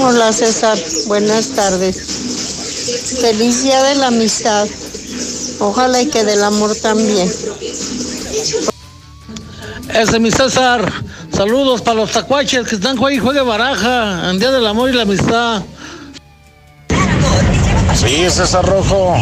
[0.00, 2.35] Hola César, buenas tardes.
[2.86, 4.68] Feliz día de la amistad.
[5.58, 7.28] Ojalá y que del amor también.
[9.92, 10.92] Ese mi César,
[11.34, 15.02] saludos para los tacuaches que están jugando juegue baraja en Día del Amor y la
[15.02, 15.62] Amistad.
[17.94, 19.16] Sí, César Rojo,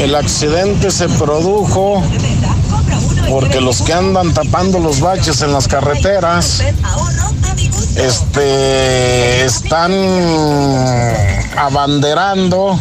[0.00, 2.02] el accidente se produjo
[3.28, 6.62] porque los que andan tapando los baches en las carreteras
[7.96, 9.92] este están
[11.56, 12.78] abanderando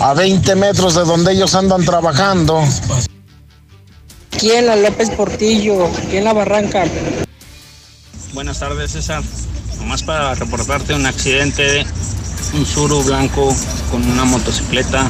[0.00, 2.62] a 20 metros de donde ellos andan trabajando.
[4.32, 6.84] Aquí en la López Portillo, aquí en la Barranca.
[8.32, 9.22] Buenas tardes, César.
[9.78, 11.84] Nomás para reportarte un accidente,
[12.54, 13.54] un suru blanco
[13.90, 15.06] con una motocicleta.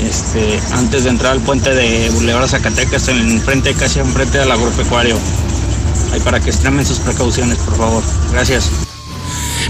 [0.00, 5.16] Este, antes de entrar al puente de Boulevard Zacatecas, en frente, casi enfrente del agropecuario.
[6.12, 8.02] Ahí para que extremen sus precauciones, por favor.
[8.32, 8.83] Gracias.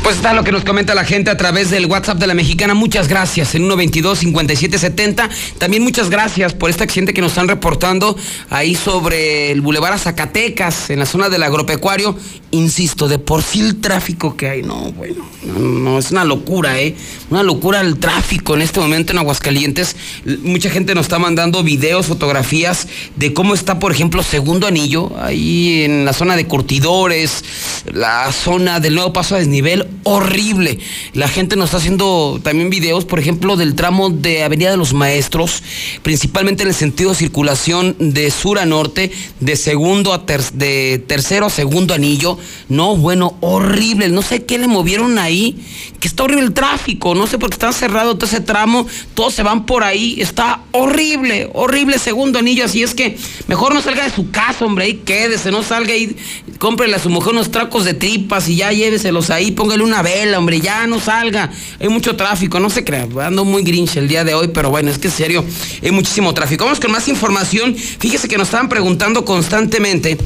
[0.04, 2.74] Pues está lo que nos comenta la gente a través del WhatsApp de la mexicana.
[2.74, 3.54] Muchas gracias.
[3.54, 5.30] En 122-5770.
[5.56, 8.14] También muchas gracias por este accidente que nos están reportando
[8.50, 12.18] ahí sobre el Boulevard Zacatecas, en la zona del agropecuario.
[12.50, 14.62] Insisto, de por sí el tráfico que hay.
[14.62, 16.94] No, bueno, no, no, es una locura, ¿eh?
[17.30, 19.96] Una locura el tráfico en este momento en Aguascalientes.
[20.42, 25.82] Mucha gente nos está mandando videos, fotografías de cómo está, por ejemplo, Segundo Anillo, ahí
[25.84, 27.42] en la zona de curtidores,
[27.90, 30.78] la zona del nuevo paso a desnivel horrible.
[31.12, 34.92] La gente nos está haciendo también videos, por ejemplo, del tramo de Avenida de los
[34.92, 35.62] Maestros,
[36.02, 41.46] principalmente en el sentido de circulación de sur a norte, de segundo a de tercero
[41.46, 42.38] a segundo anillo.
[42.68, 44.08] No, bueno, horrible.
[44.08, 45.56] No sé qué le movieron ahí,
[46.00, 47.14] que está horrible el tráfico.
[47.14, 48.86] No sé por qué está cerrado todo ese tramo.
[49.14, 50.16] Todos se van por ahí.
[50.20, 52.64] Está horrible, horrible segundo anillo.
[52.64, 53.16] Así es que
[53.46, 54.86] mejor no salga de su casa, hombre.
[54.86, 56.16] Ahí quédese, no salga y
[56.58, 59.52] cómprele a su mujer unos tracos de tripas y ya lléveselos ahí.
[59.52, 61.50] Póngale una vela, hombre, ya no salga.
[61.78, 63.06] Hay mucho tráfico, no se crea.
[63.22, 65.44] Ando muy grinch el día de hoy, pero bueno, es que en serio,
[65.82, 66.64] hay muchísimo tráfico.
[66.64, 67.74] Vamos con más información.
[67.76, 70.18] Fíjese que nos estaban preguntando constantemente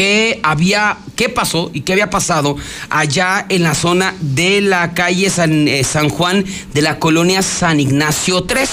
[0.00, 2.56] qué había, qué pasó y qué había pasado
[2.88, 6.42] allá en la zona de la calle San, eh, San, Juan
[6.72, 8.70] de la colonia San Ignacio 3,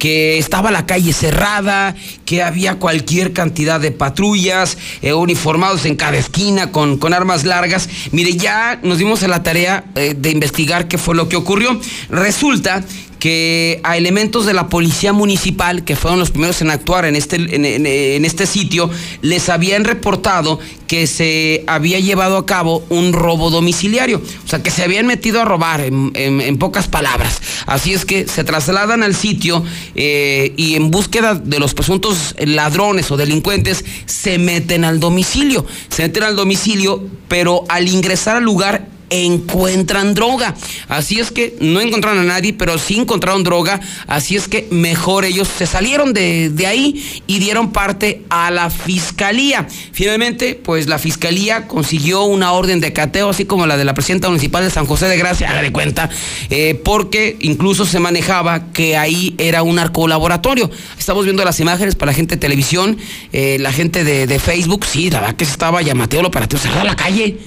[0.00, 1.94] que estaba la calle cerrada,
[2.24, 7.88] que había cualquier cantidad de patrullas eh, uniformados en cada esquina con, con, armas largas.
[8.10, 11.80] Mire, ya nos dimos a la tarea eh, de investigar qué fue lo que ocurrió.
[12.08, 12.82] Resulta
[13.24, 17.36] que a elementos de la policía municipal, que fueron los primeros en actuar en este,
[17.36, 18.90] en, este sitio,
[19.22, 24.70] les habían reportado que se había llevado a cabo un robo domiciliario, o sea, que
[24.70, 27.40] se habían metido a robar, en, en pocas palabras.
[27.64, 29.64] Así es que se trasladan al sitio
[29.94, 36.02] eh, y en búsqueda de los presuntos ladrones o delincuentes, se meten al domicilio, se
[36.02, 40.54] meten al domicilio, pero al ingresar al lugar encuentran droga.
[40.88, 43.80] Así es que no encontraron a nadie, pero sí encontraron droga.
[44.06, 48.70] Así es que mejor ellos se salieron de, de, ahí y dieron parte a la
[48.70, 49.66] fiscalía.
[49.92, 54.28] Finalmente, pues la fiscalía consiguió una orden de cateo, así como la de la presidenta
[54.28, 56.10] municipal de San José de Gracia, haga de cuenta,
[56.50, 60.70] eh, porque incluso se manejaba que ahí era un narcolaboratorio.
[60.98, 62.98] Estamos viendo las imágenes para la gente de televisión,
[63.32, 66.84] eh, la gente de, de, Facebook, sí, la verdad que estaba llamateo el operativo, cerrar
[66.84, 67.38] la calle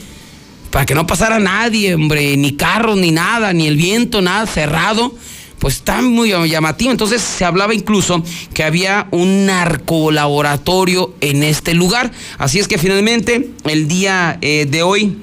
[0.77, 5.11] para que no pasara nadie, hombre, ni carros, ni nada, ni el viento, nada, cerrado.
[5.57, 6.91] Pues está muy llamativo.
[6.91, 8.23] Entonces se hablaba incluso
[8.53, 12.11] que había un narcolaboratorio en este lugar.
[12.37, 15.17] Así es que finalmente, el día eh, de hoy,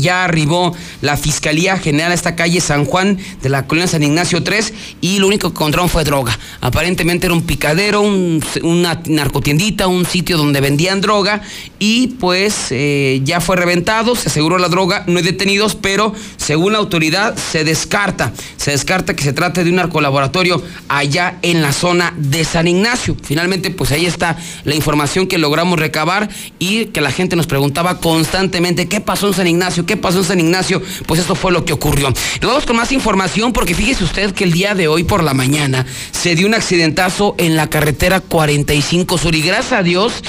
[0.00, 4.42] ya arribó la Fiscalía General a esta calle San Juan de la colonia San Ignacio
[4.42, 6.38] 3 y lo único que encontraron fue droga.
[6.60, 11.40] Aparentemente era un picadero, un- una narcotiendita, un sitio donde vendían droga
[11.78, 16.72] y pues eh, ya fue reventado, se aseguró la droga, no hay detenidos, pero según
[16.72, 21.72] la autoridad se descarta, se descarta que se trate de un narcolaboratorio allá en la
[21.72, 23.16] zona de San Ignacio.
[23.22, 26.28] Finalmente pues ahí está la información que logramos recabar
[26.58, 30.24] y que la gente nos preguntaba constantemente qué pasó en San Ignacio, qué pasó en
[30.24, 32.08] San Ignacio, pues esto fue lo que ocurrió.
[32.08, 35.32] Nos vamos con más información porque fíjese usted que el día de hoy por la
[35.32, 40.22] mañana se dio un accidentazo en la carretera 45 Sur y gracias a Dios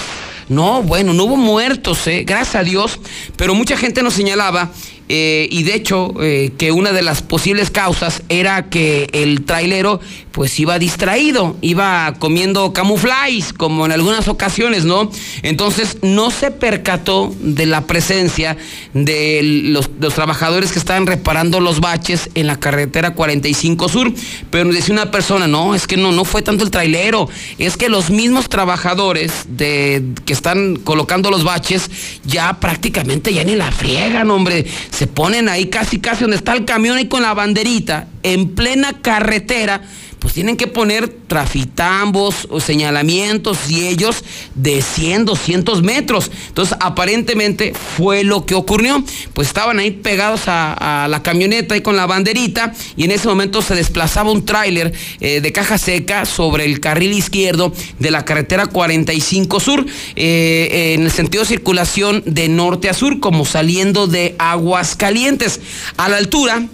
[0.50, 3.00] no, bueno, no hubo muertos, eh, gracias a Dios,
[3.36, 4.72] pero mucha gente nos señalaba,
[5.10, 10.00] eh, y de hecho, eh, que una de las posibles causas era que el trailero
[10.38, 15.10] pues iba distraído, iba comiendo camuflajes, como en algunas ocasiones, ¿no?
[15.42, 18.56] Entonces no se percató de la presencia
[18.94, 24.14] de los, trabajadores que estaban reparando los baches en la carretera 45 Sur,
[24.52, 27.28] pero decía una persona, no, es que no, no fue tanto el trailero,
[27.58, 31.90] es que los mismos trabajadores de, que están colocando los baches
[32.26, 34.68] ya prácticamente ya ni la friegan, hombre,
[34.98, 39.00] se ponen ahí casi casi donde está el camión ahí con la banderita, en plena
[39.00, 39.84] carretera,
[40.20, 44.24] pues tienen que poner trafitambos o señalamientos y ellos
[44.56, 46.32] de 100, 200 metros.
[46.48, 49.04] Entonces, aparentemente fue lo que ocurrió.
[49.34, 53.62] Pues estaban ahí pegados a, la camioneta y con la banderita y en ese momento
[53.62, 58.66] se desplazaba un tráiler eh, de caja seca sobre el carril izquierdo de la carretera
[58.68, 64.36] 45 Sur eh, en el sentido de circulación de norte a sur como saliendo de
[64.40, 65.60] Aguascalientes.
[65.98, 66.68] A la altura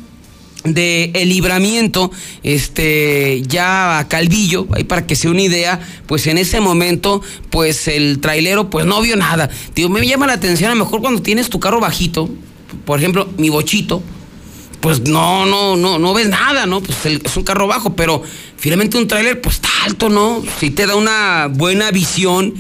[0.64, 2.12] de el libramiento,
[2.42, 7.88] este, ya a Calvillo, ahí para que sea una idea, pues en ese momento, pues
[7.88, 9.50] el trailero, pues no vio nada.
[9.76, 12.30] Digo, me llama la atención, a lo mejor cuando tienes tu carro bajito,
[12.86, 14.02] por ejemplo, mi bochito,
[14.82, 16.82] pues no, no, no, no ves nada, ¿no?
[16.82, 18.22] Pues es un carro bajo, pero
[18.58, 20.44] finalmente un tráiler, pues está alto, ¿no?
[20.60, 22.54] Sí te da una buena visión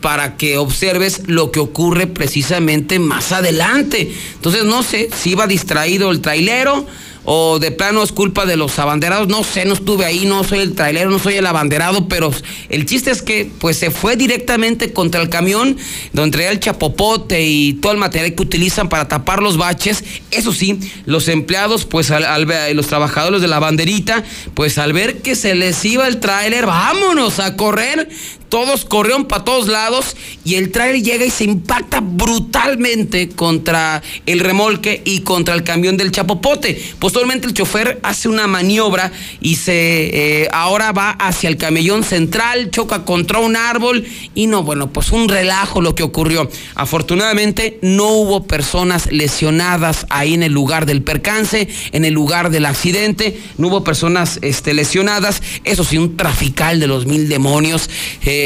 [0.00, 4.12] para que observes lo que ocurre precisamente más adelante.
[4.34, 6.86] Entonces no sé si iba distraído el trailero
[7.24, 10.60] o de plano es culpa de los abanderados, no sé, no estuve ahí, no soy
[10.60, 12.30] el trailero, no soy el abanderado, pero
[12.68, 15.76] el chiste es que pues se fue directamente contra el camión
[16.12, 20.04] donde traía el chapopote y todo el material que utilizan para tapar los baches.
[20.30, 25.22] Eso sí, los empleados, pues al, al los trabajadores de la banderita, pues al ver
[25.22, 28.08] que se les iba el tráiler, vámonos a correr.
[28.50, 34.40] Todos corrieron para todos lados y el tráiler llega y se impacta brutalmente contra el
[34.40, 36.82] remolque y contra el camión del chapopote.
[36.98, 42.72] Posteriormente el chofer hace una maniobra y se eh, ahora va hacia el camellón central,
[42.72, 46.50] choca contra un árbol y no, bueno, pues un relajo lo que ocurrió.
[46.74, 52.66] Afortunadamente no hubo personas lesionadas ahí en el lugar del percance, en el lugar del
[52.66, 55.40] accidente, no hubo personas este, lesionadas.
[55.62, 57.88] Eso sí, un trafical de los mil demonios.
[58.22, 58.39] Eh,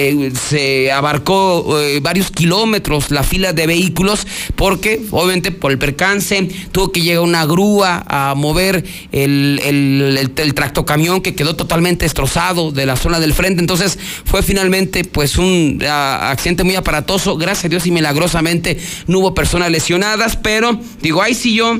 [0.48, 4.26] se abarcó eh, varios kilómetros la fila de vehículos
[4.56, 11.20] porque obviamente por el percance tuvo que llegar una grúa a mover el, el, tractocamión
[11.20, 13.60] que quedó totalmente destrozado de la zona del frente.
[13.60, 17.36] Entonces fue finalmente pues un ah, accidente muy aparatoso.
[17.36, 21.78] Gracias a Dios y milagrosamente no hubo personas lesionadas, pero digo, ahí sí yo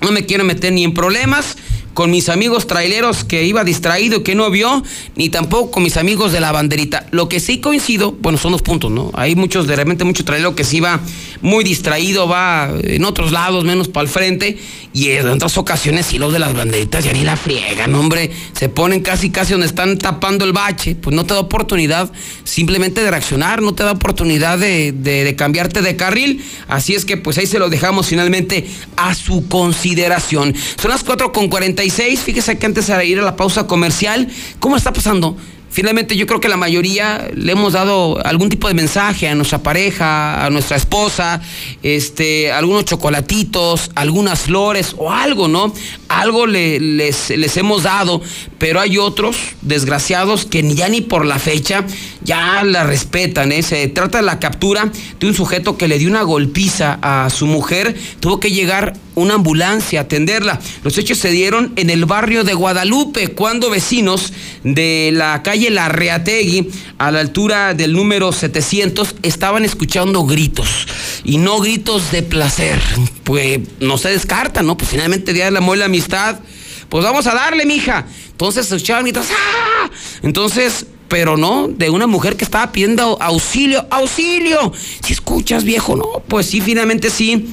[0.00, 1.56] no me quiero meter ni en problemas
[1.94, 4.82] con mis amigos traileros que iba distraído y que no vio,
[5.16, 7.06] ni tampoco con mis amigos de la banderita.
[7.10, 9.10] Lo que sí coincido, bueno, son dos puntos, ¿no?
[9.14, 11.00] Hay muchos, de repente, mucho trailero que sí va
[11.42, 14.58] muy distraído, va en otros lados, menos para el frente,
[14.92, 18.30] y en otras ocasiones sí los de las banderitas ya ni la friegan, hombre.
[18.52, 22.10] Se ponen casi, casi donde están tapando el bache, pues no te da oportunidad
[22.44, 26.44] simplemente de reaccionar, no te da oportunidad de, de- de cambiarte de carril.
[26.68, 28.66] Así es que pues ahí se lo dejamos finalmente
[28.96, 30.54] a su consideración.
[30.80, 31.48] Son las 4 con
[31.80, 32.20] 46.
[32.20, 34.28] Fíjese que antes de ir a la pausa comercial,
[34.58, 35.34] ¿cómo está pasando?
[35.72, 39.62] Finalmente yo creo que la mayoría le hemos dado algún tipo de mensaje a nuestra
[39.62, 41.40] pareja, a nuestra esposa,
[41.84, 45.72] este, algunos chocolatitos, algunas flores o algo, ¿no?
[46.08, 48.20] Algo le- les, les hemos dado,
[48.58, 51.84] pero hay otros desgraciados que ni- ya ni por la fecha
[52.24, 53.62] ya la respetan, ¿eh?
[53.62, 57.46] Se trata de la captura de un sujeto que le dio una golpiza a su
[57.46, 60.60] mujer, tuvo que llegar una ambulancia atenderla.
[60.82, 64.32] Los hechos se dieron en el barrio de Guadalupe, cuando vecinos
[64.64, 70.86] de la calle Larreategui, a la altura del número 700, estaban escuchando gritos.
[71.24, 72.80] Y no gritos de placer.
[73.24, 74.76] Pues no se descarta, ¿no?
[74.76, 76.40] Pues finalmente Día del Amor y la Amistad.
[76.88, 78.06] Pues vamos a darle, mija.
[78.30, 79.26] Entonces se escuchaban gritos.
[79.30, 79.90] ¡Ah!
[80.22, 84.72] Entonces pero no, de una mujer que estaba pidiendo auxilio, auxilio.
[85.04, 87.52] Si escuchas, viejo, no, pues sí, finalmente sí.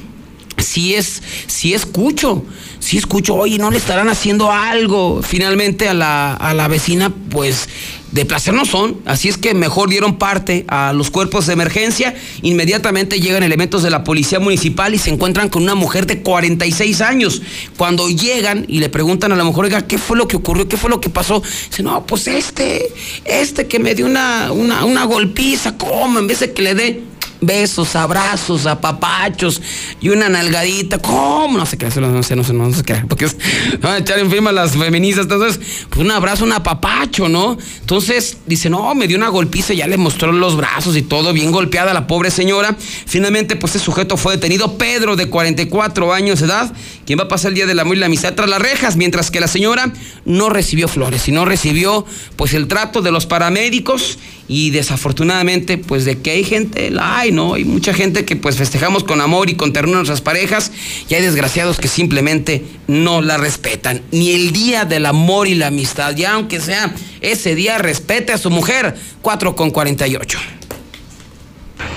[0.62, 2.44] Sí es, sí escucho,
[2.78, 5.22] sí escucho, oye, no le estarán haciendo algo.
[5.22, 7.68] Finalmente a la, a la vecina, pues
[8.12, 12.14] de placer no son, así es que mejor dieron parte a los cuerpos de emergencia.
[12.42, 17.00] Inmediatamente llegan elementos de la policía municipal y se encuentran con una mujer de 46
[17.02, 17.42] años.
[17.76, 20.68] Cuando llegan y le preguntan a la mujer, oiga, ¿qué fue lo que ocurrió?
[20.68, 21.42] ¿Qué fue lo que pasó?
[21.68, 22.92] Dice, no, pues este,
[23.24, 26.18] este que me dio una, una, una golpiza, ¿cómo?
[26.18, 27.07] En vez de que le dé
[27.40, 29.60] besos, abrazos, apapachos
[30.00, 30.98] y una nalgadita.
[30.98, 31.58] ¿Cómo?
[31.58, 32.94] No sé qué, no sé, no sé, no sé qué.
[33.08, 33.26] Porque
[33.80, 35.24] van a echar encima las feministas.
[35.24, 37.56] Entonces, pues un abrazo, un apapacho, ¿no?
[37.80, 41.52] Entonces, dice, no, me dio una golpiza, ya le mostró los brazos y todo, bien
[41.52, 42.76] golpeada la pobre señora.
[42.78, 46.72] Finalmente, pues este sujeto fue detenido, Pedro, de 44 años de edad,
[47.08, 49.30] quien va a pasar el día del amor y la amistad tras las rejas, mientras
[49.30, 49.94] que la señora
[50.26, 52.04] no recibió flores, sino recibió,
[52.36, 57.32] pues, el trato de los paramédicos y desafortunadamente, pues, de que hay gente, la hay,
[57.32, 57.54] ¿no?
[57.54, 60.70] Hay mucha gente que, pues, festejamos con amor y con ternura a nuestras parejas
[61.08, 64.02] y hay desgraciados que simplemente no la respetan.
[64.12, 68.38] Ni el día del amor y la amistad, ya aunque sea ese día, respete a
[68.38, 68.94] su mujer.
[69.22, 70.38] 4 con 48.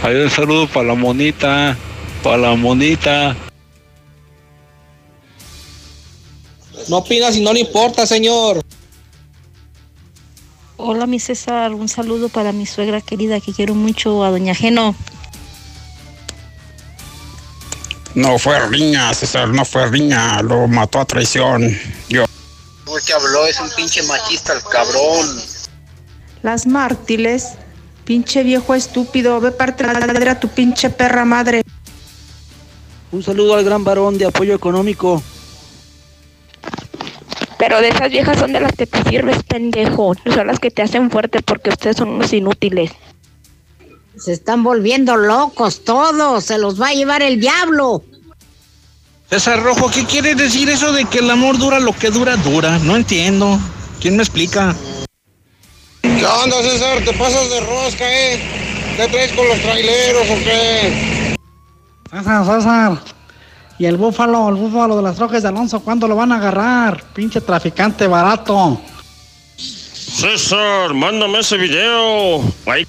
[0.03, 1.76] Hay un saludo para la monita,
[2.24, 3.36] para la monita.
[6.88, 8.61] No opina si no le importa, señor.
[10.77, 11.73] Hola, mi César.
[11.73, 14.95] Un saludo para mi suegra querida que quiero mucho, a Doña Geno.
[18.15, 21.77] No fue riña, César, no fue riña, lo mató a traición.
[22.09, 22.25] Yo.
[23.05, 25.41] Que habló es un pinche machista, el cabrón.
[26.43, 27.53] Las mártires,
[28.03, 31.63] pinche viejo estúpido, ve parte la madre a tu pinche perra madre.
[33.11, 35.23] Un saludo al gran varón de apoyo económico.
[37.62, 40.16] Pero de esas viejas son de las que te sirves, pendejo.
[40.34, 42.91] Son las que te hacen fuerte porque ustedes son unos inútiles.
[44.18, 48.03] Se están volviendo locos todos, se los va a llevar el diablo.
[49.30, 52.80] César Rojo, ¿qué quiere decir eso de que el amor dura lo que dura, dura?
[52.80, 53.59] No entiendo.
[54.01, 54.76] ¿Quién me explica?
[56.01, 57.05] ¿Qué onda, César?
[57.05, 58.39] ¿Te pasas de rosca, eh?
[58.97, 61.36] ¿Qué traes con los traileros o qué?
[62.09, 63.20] César, César.
[63.82, 67.03] Y el búfalo, el búfalo de las trojes de Alonso, ¿cuándo lo van a agarrar?
[67.15, 68.79] Pinche traficante barato.
[69.57, 72.43] César, mándame ese video.
[72.67, 72.84] Ay.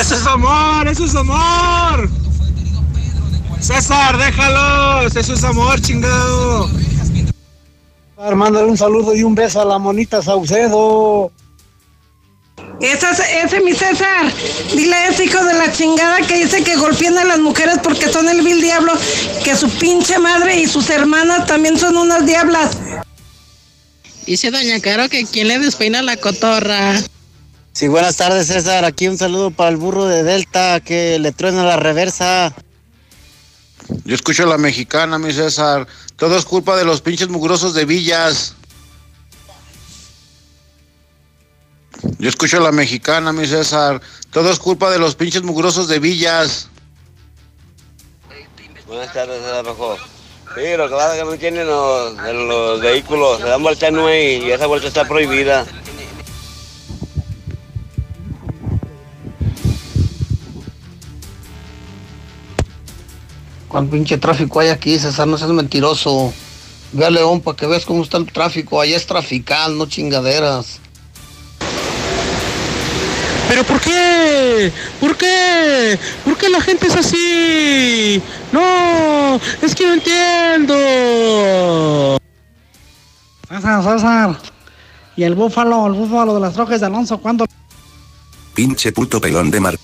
[0.00, 0.88] ¡Eso es amor!
[0.88, 2.10] ¡Eso es amor!
[3.60, 5.14] César, déjalos.
[5.14, 6.68] Eso es amor, chingado.
[8.34, 11.30] Mándale un saludo y un beso a la monita Saucedo.
[12.80, 13.06] Ese,
[13.42, 14.32] ese mi César,
[14.74, 18.08] dile a ese hijo de la chingada que dice que golpean a las mujeres porque
[18.12, 18.92] son el vil diablo,
[19.42, 22.76] que su pinche madre y sus hermanas también son unas diablas.
[24.26, 26.94] Dice doña Caro que quién le despeina la cotorra.
[27.72, 31.64] Sí, buenas tardes César, aquí un saludo para el burro de Delta que le truena
[31.64, 32.54] la reversa.
[34.04, 35.86] Yo escucho a la mexicana, mi César.
[36.16, 38.54] Todo es culpa de los pinches mugrosos de Villas.
[42.18, 44.02] Yo escucho a la mexicana, mi César.
[44.30, 46.68] Todo es culpa de los pinches mugrosos de Villas.
[48.88, 49.96] Buenas tardes, César Rojo.
[50.56, 54.12] Sí, lo que pasa es que no tienen los, los vehículos, se dan vuelta no
[54.12, 55.64] y esa vuelta está prohibida.
[63.68, 65.28] ¿Cuál pinche tráfico hay aquí, César?
[65.28, 66.32] No seas mentiroso.
[66.92, 68.80] Ve a León para que veas cómo está el tráfico.
[68.80, 70.80] Allá es trafical, no chingaderas.
[73.48, 74.70] ¿Pero por qué?
[75.00, 75.98] ¿Por qué?
[76.24, 78.22] ¿Por qué la gente es así?
[78.52, 80.74] No, es que no entiendo.
[83.48, 84.38] César, César.
[85.16, 87.46] Y el búfalo, el búfalo de las trojes de Alonso, ¿cuándo?
[88.54, 89.76] Pinche puto pelón de mar.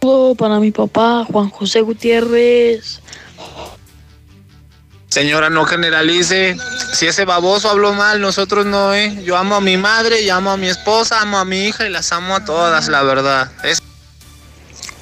[0.00, 3.02] Saludo para mi papá, Juan José Gutiérrez.
[5.10, 6.56] Señora, no generalice.
[6.92, 9.22] Si ese baboso habló mal, nosotros no, ¿eh?
[9.24, 11.90] Yo amo a mi madre, yo amo a mi esposa, amo a mi hija y
[11.90, 13.50] las amo a todas, la verdad.
[13.64, 13.82] Es...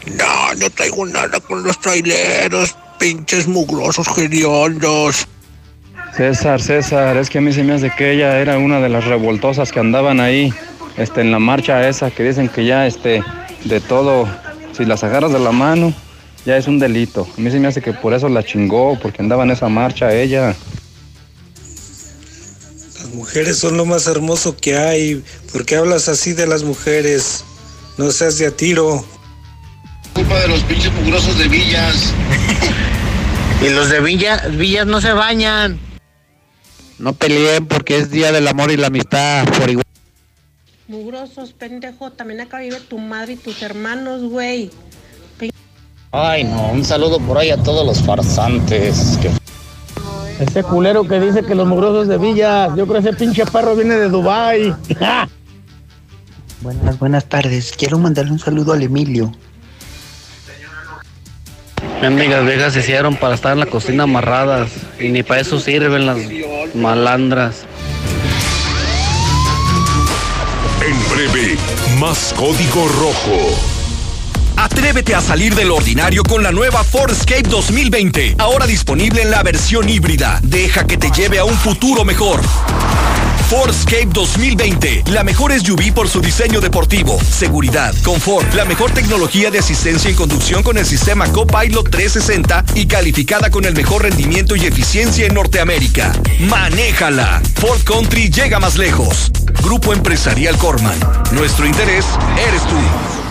[0.07, 5.27] No, no traigo nada con los traileros, pinches mugrosos hediondos.
[6.17, 9.05] César, César, es que a mí se me hace que ella era una de las
[9.05, 10.55] revoltosas que andaban ahí,
[10.97, 13.23] este, en la marcha esa, que dicen que ya, este,
[13.65, 14.27] de todo,
[14.75, 15.93] si las agarras de la mano,
[16.45, 17.28] ya es un delito.
[17.36, 20.14] A mí se me hace que por eso la chingó, porque andaba en esa marcha
[20.14, 20.55] ella.
[22.95, 25.22] Las mujeres son lo más hermoso que hay.
[25.53, 27.45] ¿Por qué hablas así de las mujeres?
[27.97, 29.05] No seas de a tiro.
[30.14, 32.12] Culpa de los pinches mugrosos de Villas.
[33.61, 35.80] Y los de Villa, Villas no se bañan.
[37.01, 39.84] No peleen porque es día del amor y la amistad por igual.
[40.86, 42.12] Mugrosos, pendejo.
[42.12, 44.70] También acá vive tu madre y tus hermanos, güey.
[46.11, 49.19] Ay, no, un saludo por ahí a todos los farsantes.
[49.21, 49.31] que-
[50.43, 53.75] Ese culero que dice que los mugrosos de Villas, yo creo que ese pinche perro
[53.77, 54.75] viene de Dubai.
[56.63, 57.73] Buenas, buenas tardes.
[57.77, 59.33] Quiero mandarle un saludo al Emilio.
[62.01, 66.07] Mendigas viejas se hicieron para estar en la cocina amarradas y ni para eso sirven
[66.07, 66.19] las
[66.75, 67.65] malandras.
[70.87, 71.57] En breve,
[71.99, 73.78] más código rojo.
[74.71, 79.43] Atrévete a salir del ordinario con la nueva Ford Escape 2020, ahora disponible en la
[79.43, 80.41] versión híbrida.
[80.43, 82.41] Deja que te lleve a un futuro mejor.
[83.49, 89.51] Ford Escape 2020, la mejor SUV por su diseño deportivo, seguridad, confort, la mejor tecnología
[89.51, 94.55] de asistencia en conducción con el sistema Copilot 360 y calificada con el mejor rendimiento
[94.55, 96.12] y eficiencia en Norteamérica.
[96.41, 97.41] Manéjala.
[97.55, 99.33] Ford Country llega más lejos.
[99.62, 100.99] Grupo Empresarial Corman.
[101.33, 102.05] Nuestro interés
[102.47, 103.28] eres tú.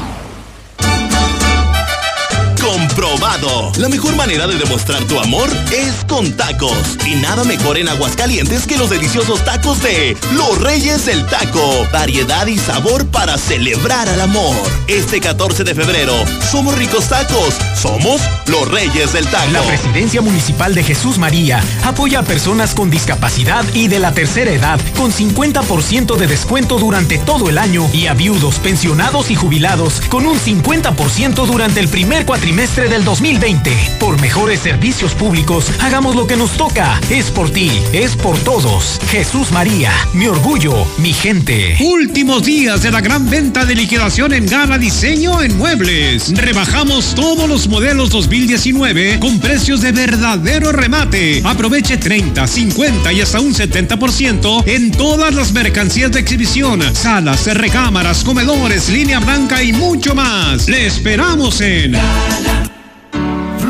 [2.68, 3.72] con Comprobado.
[3.78, 6.98] La mejor manera de demostrar tu amor es con tacos.
[7.06, 11.88] Y nada mejor en Aguascalientes que los deliciosos tacos de Los Reyes del Taco.
[11.94, 14.56] Variedad y sabor para celebrar al amor.
[14.88, 16.16] Este 14 de febrero,
[16.50, 17.54] somos ricos tacos.
[17.80, 19.52] Somos Los Reyes del Taco.
[19.52, 24.50] La Presidencia Municipal de Jesús María apoya a personas con discapacidad y de la tercera
[24.50, 30.02] edad con 50% de descuento durante todo el año y a viudos, pensionados y jubilados
[30.10, 33.72] con un 50% durante el primer cuatrimestre del 2020.
[34.00, 37.00] Por mejores servicios públicos, hagamos lo que nos toca.
[37.10, 39.00] Es por ti, es por todos.
[39.10, 41.78] Jesús María, mi orgullo, mi gente.
[41.80, 46.32] Últimos días de la gran venta de liquidación en Gana Diseño en Muebles.
[46.36, 51.42] Rebajamos todos los modelos 2019 con precios de verdadero remate.
[51.44, 58.24] Aproveche 30, 50 y hasta un 70% en todas las mercancías de exhibición, salas, recámaras,
[58.24, 60.70] comedores, línea blanca y mucho más.
[60.70, 61.98] Le esperamos en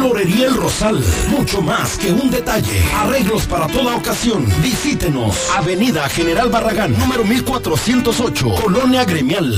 [0.08, 2.82] Florería El Rosal, mucho más que un detalle.
[2.96, 4.46] Arreglos para toda ocasión.
[4.62, 5.50] Visítenos.
[5.54, 9.54] Avenida General Barragán, número 1408, Colonia Gremial.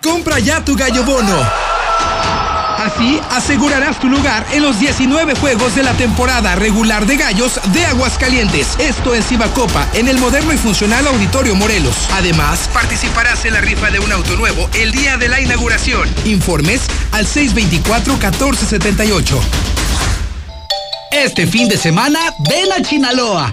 [0.00, 1.75] Compra ya tu gallo bono.
[2.86, 7.84] Así asegurarás tu lugar en los 19 juegos de la temporada regular de gallos de
[7.84, 8.76] Aguascalientes.
[8.78, 11.96] Esto en Cibacopa, en el moderno y funcional Auditorio Morelos.
[12.12, 16.08] Además, participarás en la rifa de un auto nuevo el día de la inauguración.
[16.26, 19.36] Informes al 624-1478.
[21.10, 23.52] Este fin de semana, ven a Chinaloa.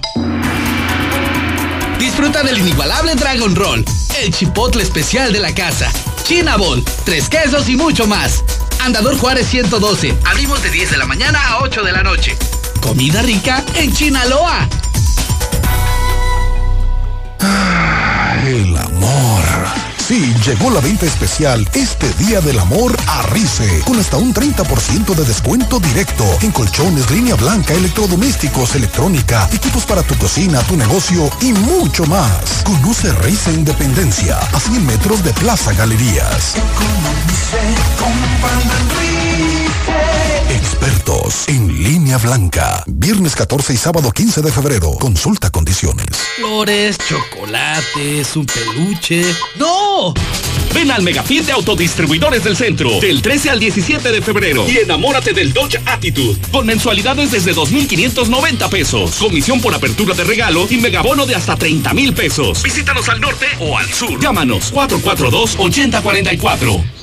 [1.98, 3.84] Disfruta del inigualable Dragon Roll,
[4.22, 5.92] el chipotle especial de la casa,
[6.24, 8.44] Chinabol, tres quesos y mucho más.
[8.84, 10.14] Andador Juárez 112.
[10.26, 12.36] Abrimos de 10 de la mañana a 8 de la noche.
[12.82, 14.68] Comida rica en Chinaloa.
[18.46, 19.93] El amor.
[20.06, 25.16] Sí, llegó la venta especial este Día del Amor a Rice, con hasta un 30%
[25.16, 31.30] de descuento directo en colchones, línea blanca, electrodomésticos, electrónica, equipos para tu cocina, tu negocio
[31.40, 32.64] y mucho más.
[32.66, 36.56] Conoce Rice Independencia, a 100 metros de Plaza Galerías.
[40.54, 42.84] Expertos en línea blanca.
[42.86, 44.92] Viernes 14 y sábado 15 de febrero.
[45.00, 46.06] Consulta condiciones.
[46.36, 49.24] Flores, chocolates, un peluche.
[49.56, 50.14] ¡No!
[50.72, 55.34] Ven al Megafit de Autodistribuidores del Centro del 13 al 17 de febrero y enamórate
[55.34, 61.26] del Dodge Attitude con mensualidades desde 2.590 pesos, comisión por apertura de regalo y megabono
[61.26, 62.62] de hasta 30 mil pesos.
[62.62, 64.20] Visítanos al norte o al sur.
[64.20, 67.03] Llámanos 442-8044.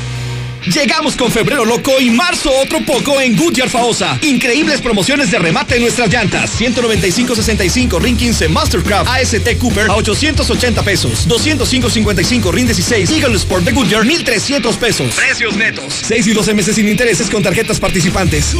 [0.65, 4.19] Llegamos con febrero loco y marzo otro poco en Goodyear Faosa.
[4.21, 6.59] Increíbles promociones de remate en nuestras llantas.
[6.59, 11.27] 195.65 RIN 15 Mastercraft AST Cooper a 880 pesos.
[11.27, 15.15] 205.55 RIN 16 Eagle Sport de Goodyear 1.300 pesos.
[15.15, 15.93] Precios netos.
[16.03, 18.55] 6 y 12 meses sin intereses con tarjetas participantes.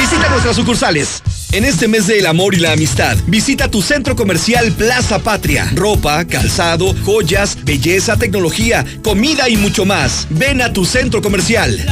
[0.00, 1.22] Visita nuestras sucursales.
[1.52, 5.68] En este mes del amor y la amistad, visita tu centro comercial Plaza Patria.
[5.74, 10.28] Ropa, calzado, joyas, belleza, tecnología, comida y mucho más.
[10.30, 11.84] Ven a tu centro comercial.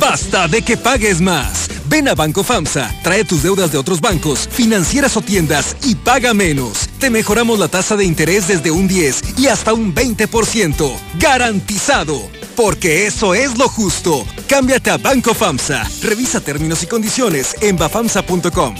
[0.00, 1.68] Basta de que pagues más.
[1.88, 6.34] Ven a Banco FAMSA, trae tus deudas de otros bancos, financieras o tiendas y paga
[6.34, 6.88] menos.
[6.98, 10.92] Te mejoramos la tasa de interés desde un 10 y hasta un 20%.
[11.20, 12.39] ¡Garantizado!
[12.56, 14.26] Porque eso es lo justo.
[14.48, 15.88] Cámbiate a Banco FAMSA.
[16.02, 18.74] Revisa términos y condiciones en bafamsa.com.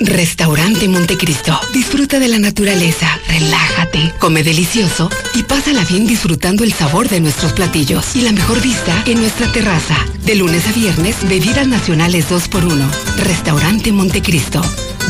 [0.00, 1.58] Restaurante Montecristo.
[1.72, 7.52] Disfruta de la naturaleza, relájate, come delicioso y pásala bien disfrutando el sabor de nuestros
[7.52, 9.96] platillos y la mejor vista en nuestra terraza.
[10.24, 12.86] De lunes a viernes, bebidas nacionales 2x1.
[13.18, 14.62] Restaurante Montecristo.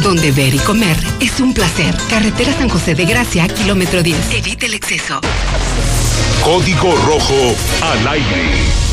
[0.03, 1.95] Donde ver y comer es un placer.
[2.11, 4.33] Carretera San José de Gracia, kilómetro 10.
[4.33, 5.21] Evite el exceso.
[6.43, 8.85] Código Rojo al aire.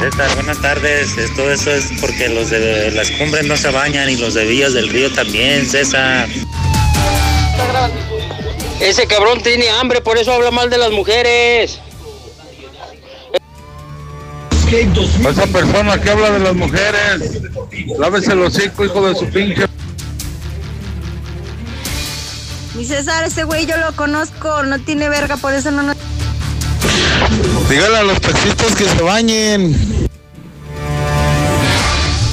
[0.00, 1.16] César, buenas tardes.
[1.16, 4.72] Esto eso es porque los de las cumbres no se bañan y los de Villas
[4.72, 6.28] del Río también, César.
[8.80, 11.78] Ese cabrón tiene hambre, por eso habla mal de las mujeres.
[14.72, 17.42] Esa persona que habla de las mujeres,
[17.98, 19.66] lávese el hocico, hijo de su pinche.
[22.74, 25.96] Mi César, ese güey yo lo conozco, no tiene verga, por eso no nos...
[27.68, 30.08] Dígale a los taxistas que se bañen.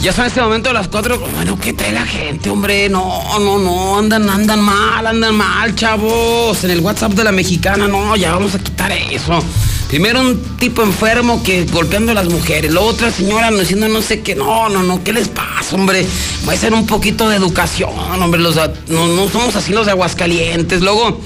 [0.01, 1.19] Ya son este momento las cuatro.
[1.19, 2.87] Bueno, ¿qué trae la gente, hombre?
[2.87, 3.99] No, no, no.
[3.99, 6.63] Andan, andan mal, andan mal, chavos.
[6.63, 9.43] En el WhatsApp de la mexicana, no, ya vamos a quitar eso.
[9.89, 12.71] Primero un tipo enfermo que golpeando a las mujeres.
[12.71, 14.35] Luego otra señora diciendo no sé qué.
[14.35, 15.03] No, no, no.
[15.03, 16.05] ¿Qué les pasa, hombre?
[16.47, 17.89] Va a ser un poquito de educación,
[18.21, 18.39] hombre.
[18.39, 18.55] Los,
[18.87, 20.81] no, no somos así los de Aguascalientes.
[20.81, 21.19] Luego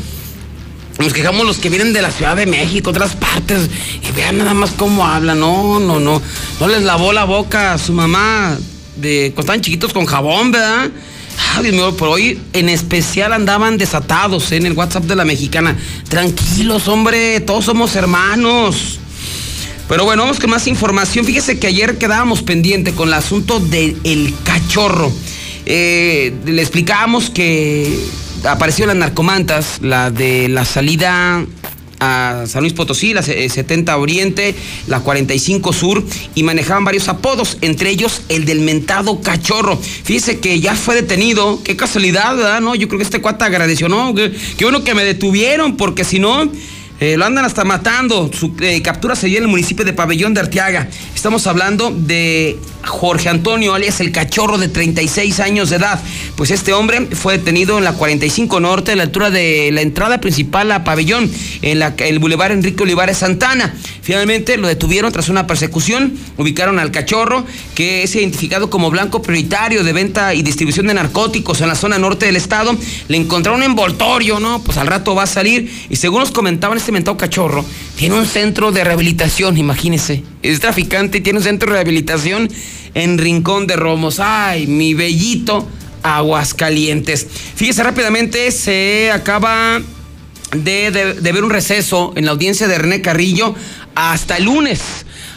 [0.97, 3.69] nos quejamos los que vienen de la Ciudad de México, otras partes,
[4.01, 5.41] y vean nada más cómo hablan.
[5.41, 6.21] No, no, no.
[6.61, 8.57] No les lavó la boca a su mamá
[8.95, 10.89] de cuando estaban chiquitos con jabón, ¿verdad?
[11.61, 14.57] Dios mío, por hoy en especial andaban desatados ¿eh?
[14.57, 15.77] en el WhatsApp de la mexicana.
[16.09, 18.99] Tranquilos, hombre, todos somos hermanos.
[19.87, 21.25] Pero bueno, vamos con más información.
[21.25, 25.11] Fíjese que ayer quedábamos pendiente con el asunto del cachorro.
[25.65, 27.99] Eh, le explicábamos que
[28.43, 31.45] apareció las narcomantas, la de la salida
[32.03, 34.55] a San Luis Potosí, la 70 Oriente,
[34.87, 36.03] la 45 Sur,
[36.35, 39.77] y manejaban varios apodos, entre ellos el del mentado cachorro.
[39.77, 42.61] Fíjese que ya fue detenido, qué casualidad, ¿verdad?
[42.61, 44.13] No, yo creo que este cuata agradeció, ¿no?
[44.13, 46.49] Qué, qué bueno que me detuvieron, porque si no,
[46.99, 48.31] eh, lo andan hasta matando.
[48.31, 50.87] Su eh, captura se dio en el municipio de Pabellón de Arteaga.
[51.23, 56.03] Estamos hablando de Jorge Antonio, alias el cachorro de 36 años de edad.
[56.35, 60.19] Pues este hombre fue detenido en la 45 Norte, a la altura de la entrada
[60.19, 63.73] principal a Pabellón, en la, el Boulevard Enrique Olivares Santana.
[64.01, 66.13] Finalmente lo detuvieron tras una persecución.
[66.37, 71.61] Ubicaron al cachorro, que es identificado como blanco prioritario de venta y distribución de narcóticos
[71.61, 72.75] en la zona norte del estado.
[73.07, 74.61] Le encontraron un envoltorio, ¿no?
[74.61, 75.71] Pues al rato va a salir.
[75.89, 77.63] Y según nos comentaban, este mentado cachorro
[77.95, 80.23] tiene un centro de rehabilitación, imagínese.
[80.41, 82.49] Es traficante y tiene un centro de rehabilitación
[82.93, 84.19] en Rincón de Romos.
[84.19, 85.67] Ay, mi bellito
[86.03, 87.25] Aguascalientes.
[87.55, 89.81] Fíjese rápidamente, se acaba
[90.51, 90.91] de,
[91.21, 93.55] ver un receso en la audiencia de René Carrillo
[93.95, 94.81] hasta lunes.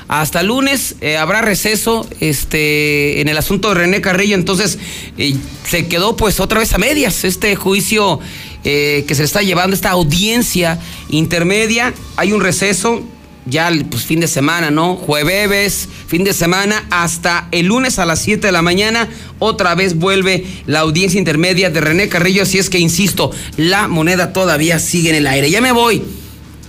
[0.08, 4.78] Hasta lunes eh, habrá receso este, en el asunto de René Carrillo, entonces
[5.18, 5.34] eh,
[5.68, 8.20] se quedó pues otra vez a medias este juicio
[8.62, 11.92] eh, que se está llevando, esta audiencia intermedia.
[12.16, 13.02] Hay un receso,
[13.46, 14.96] ya pues fin de semana, ¿no?
[14.96, 19.96] Jueves, fin de semana, hasta el lunes a las 7 de la mañana, otra vez
[19.96, 25.10] vuelve la audiencia intermedia de René Carrillo, así es que, insisto, la moneda todavía sigue
[25.10, 25.50] en el aire.
[25.50, 26.02] Ya me voy.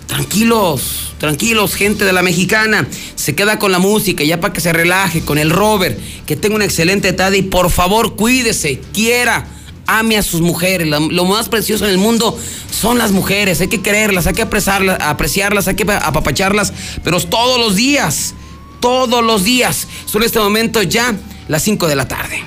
[0.05, 2.87] Tranquilos, tranquilos, gente de la mexicana.
[3.15, 6.55] Se queda con la música ya para que se relaje, con el Robert, que tenga
[6.55, 9.45] una excelente tarde y por favor cuídese, quiera
[9.87, 10.87] ame a sus mujeres.
[10.87, 12.37] Lo, más precioso en el mundo
[12.69, 13.61] son las mujeres.
[13.61, 16.73] Hay que quererlas, hay que apreciarlas, apreciarlas, hay que apapacharlas,
[17.03, 18.35] pero todos los días,
[18.79, 19.87] todos los días.
[20.05, 21.15] Son este momento ya
[21.47, 22.43] las 5 de la tarde.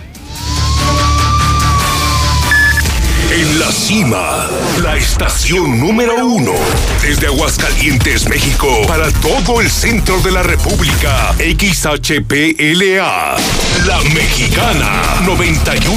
[3.33, 4.49] En la cima,
[4.83, 6.51] la estación número uno.
[7.01, 11.33] Desde Aguascalientes, México, para todo el centro de la República.
[11.39, 13.37] XHPLA.
[13.87, 15.81] La Mexicana, 91.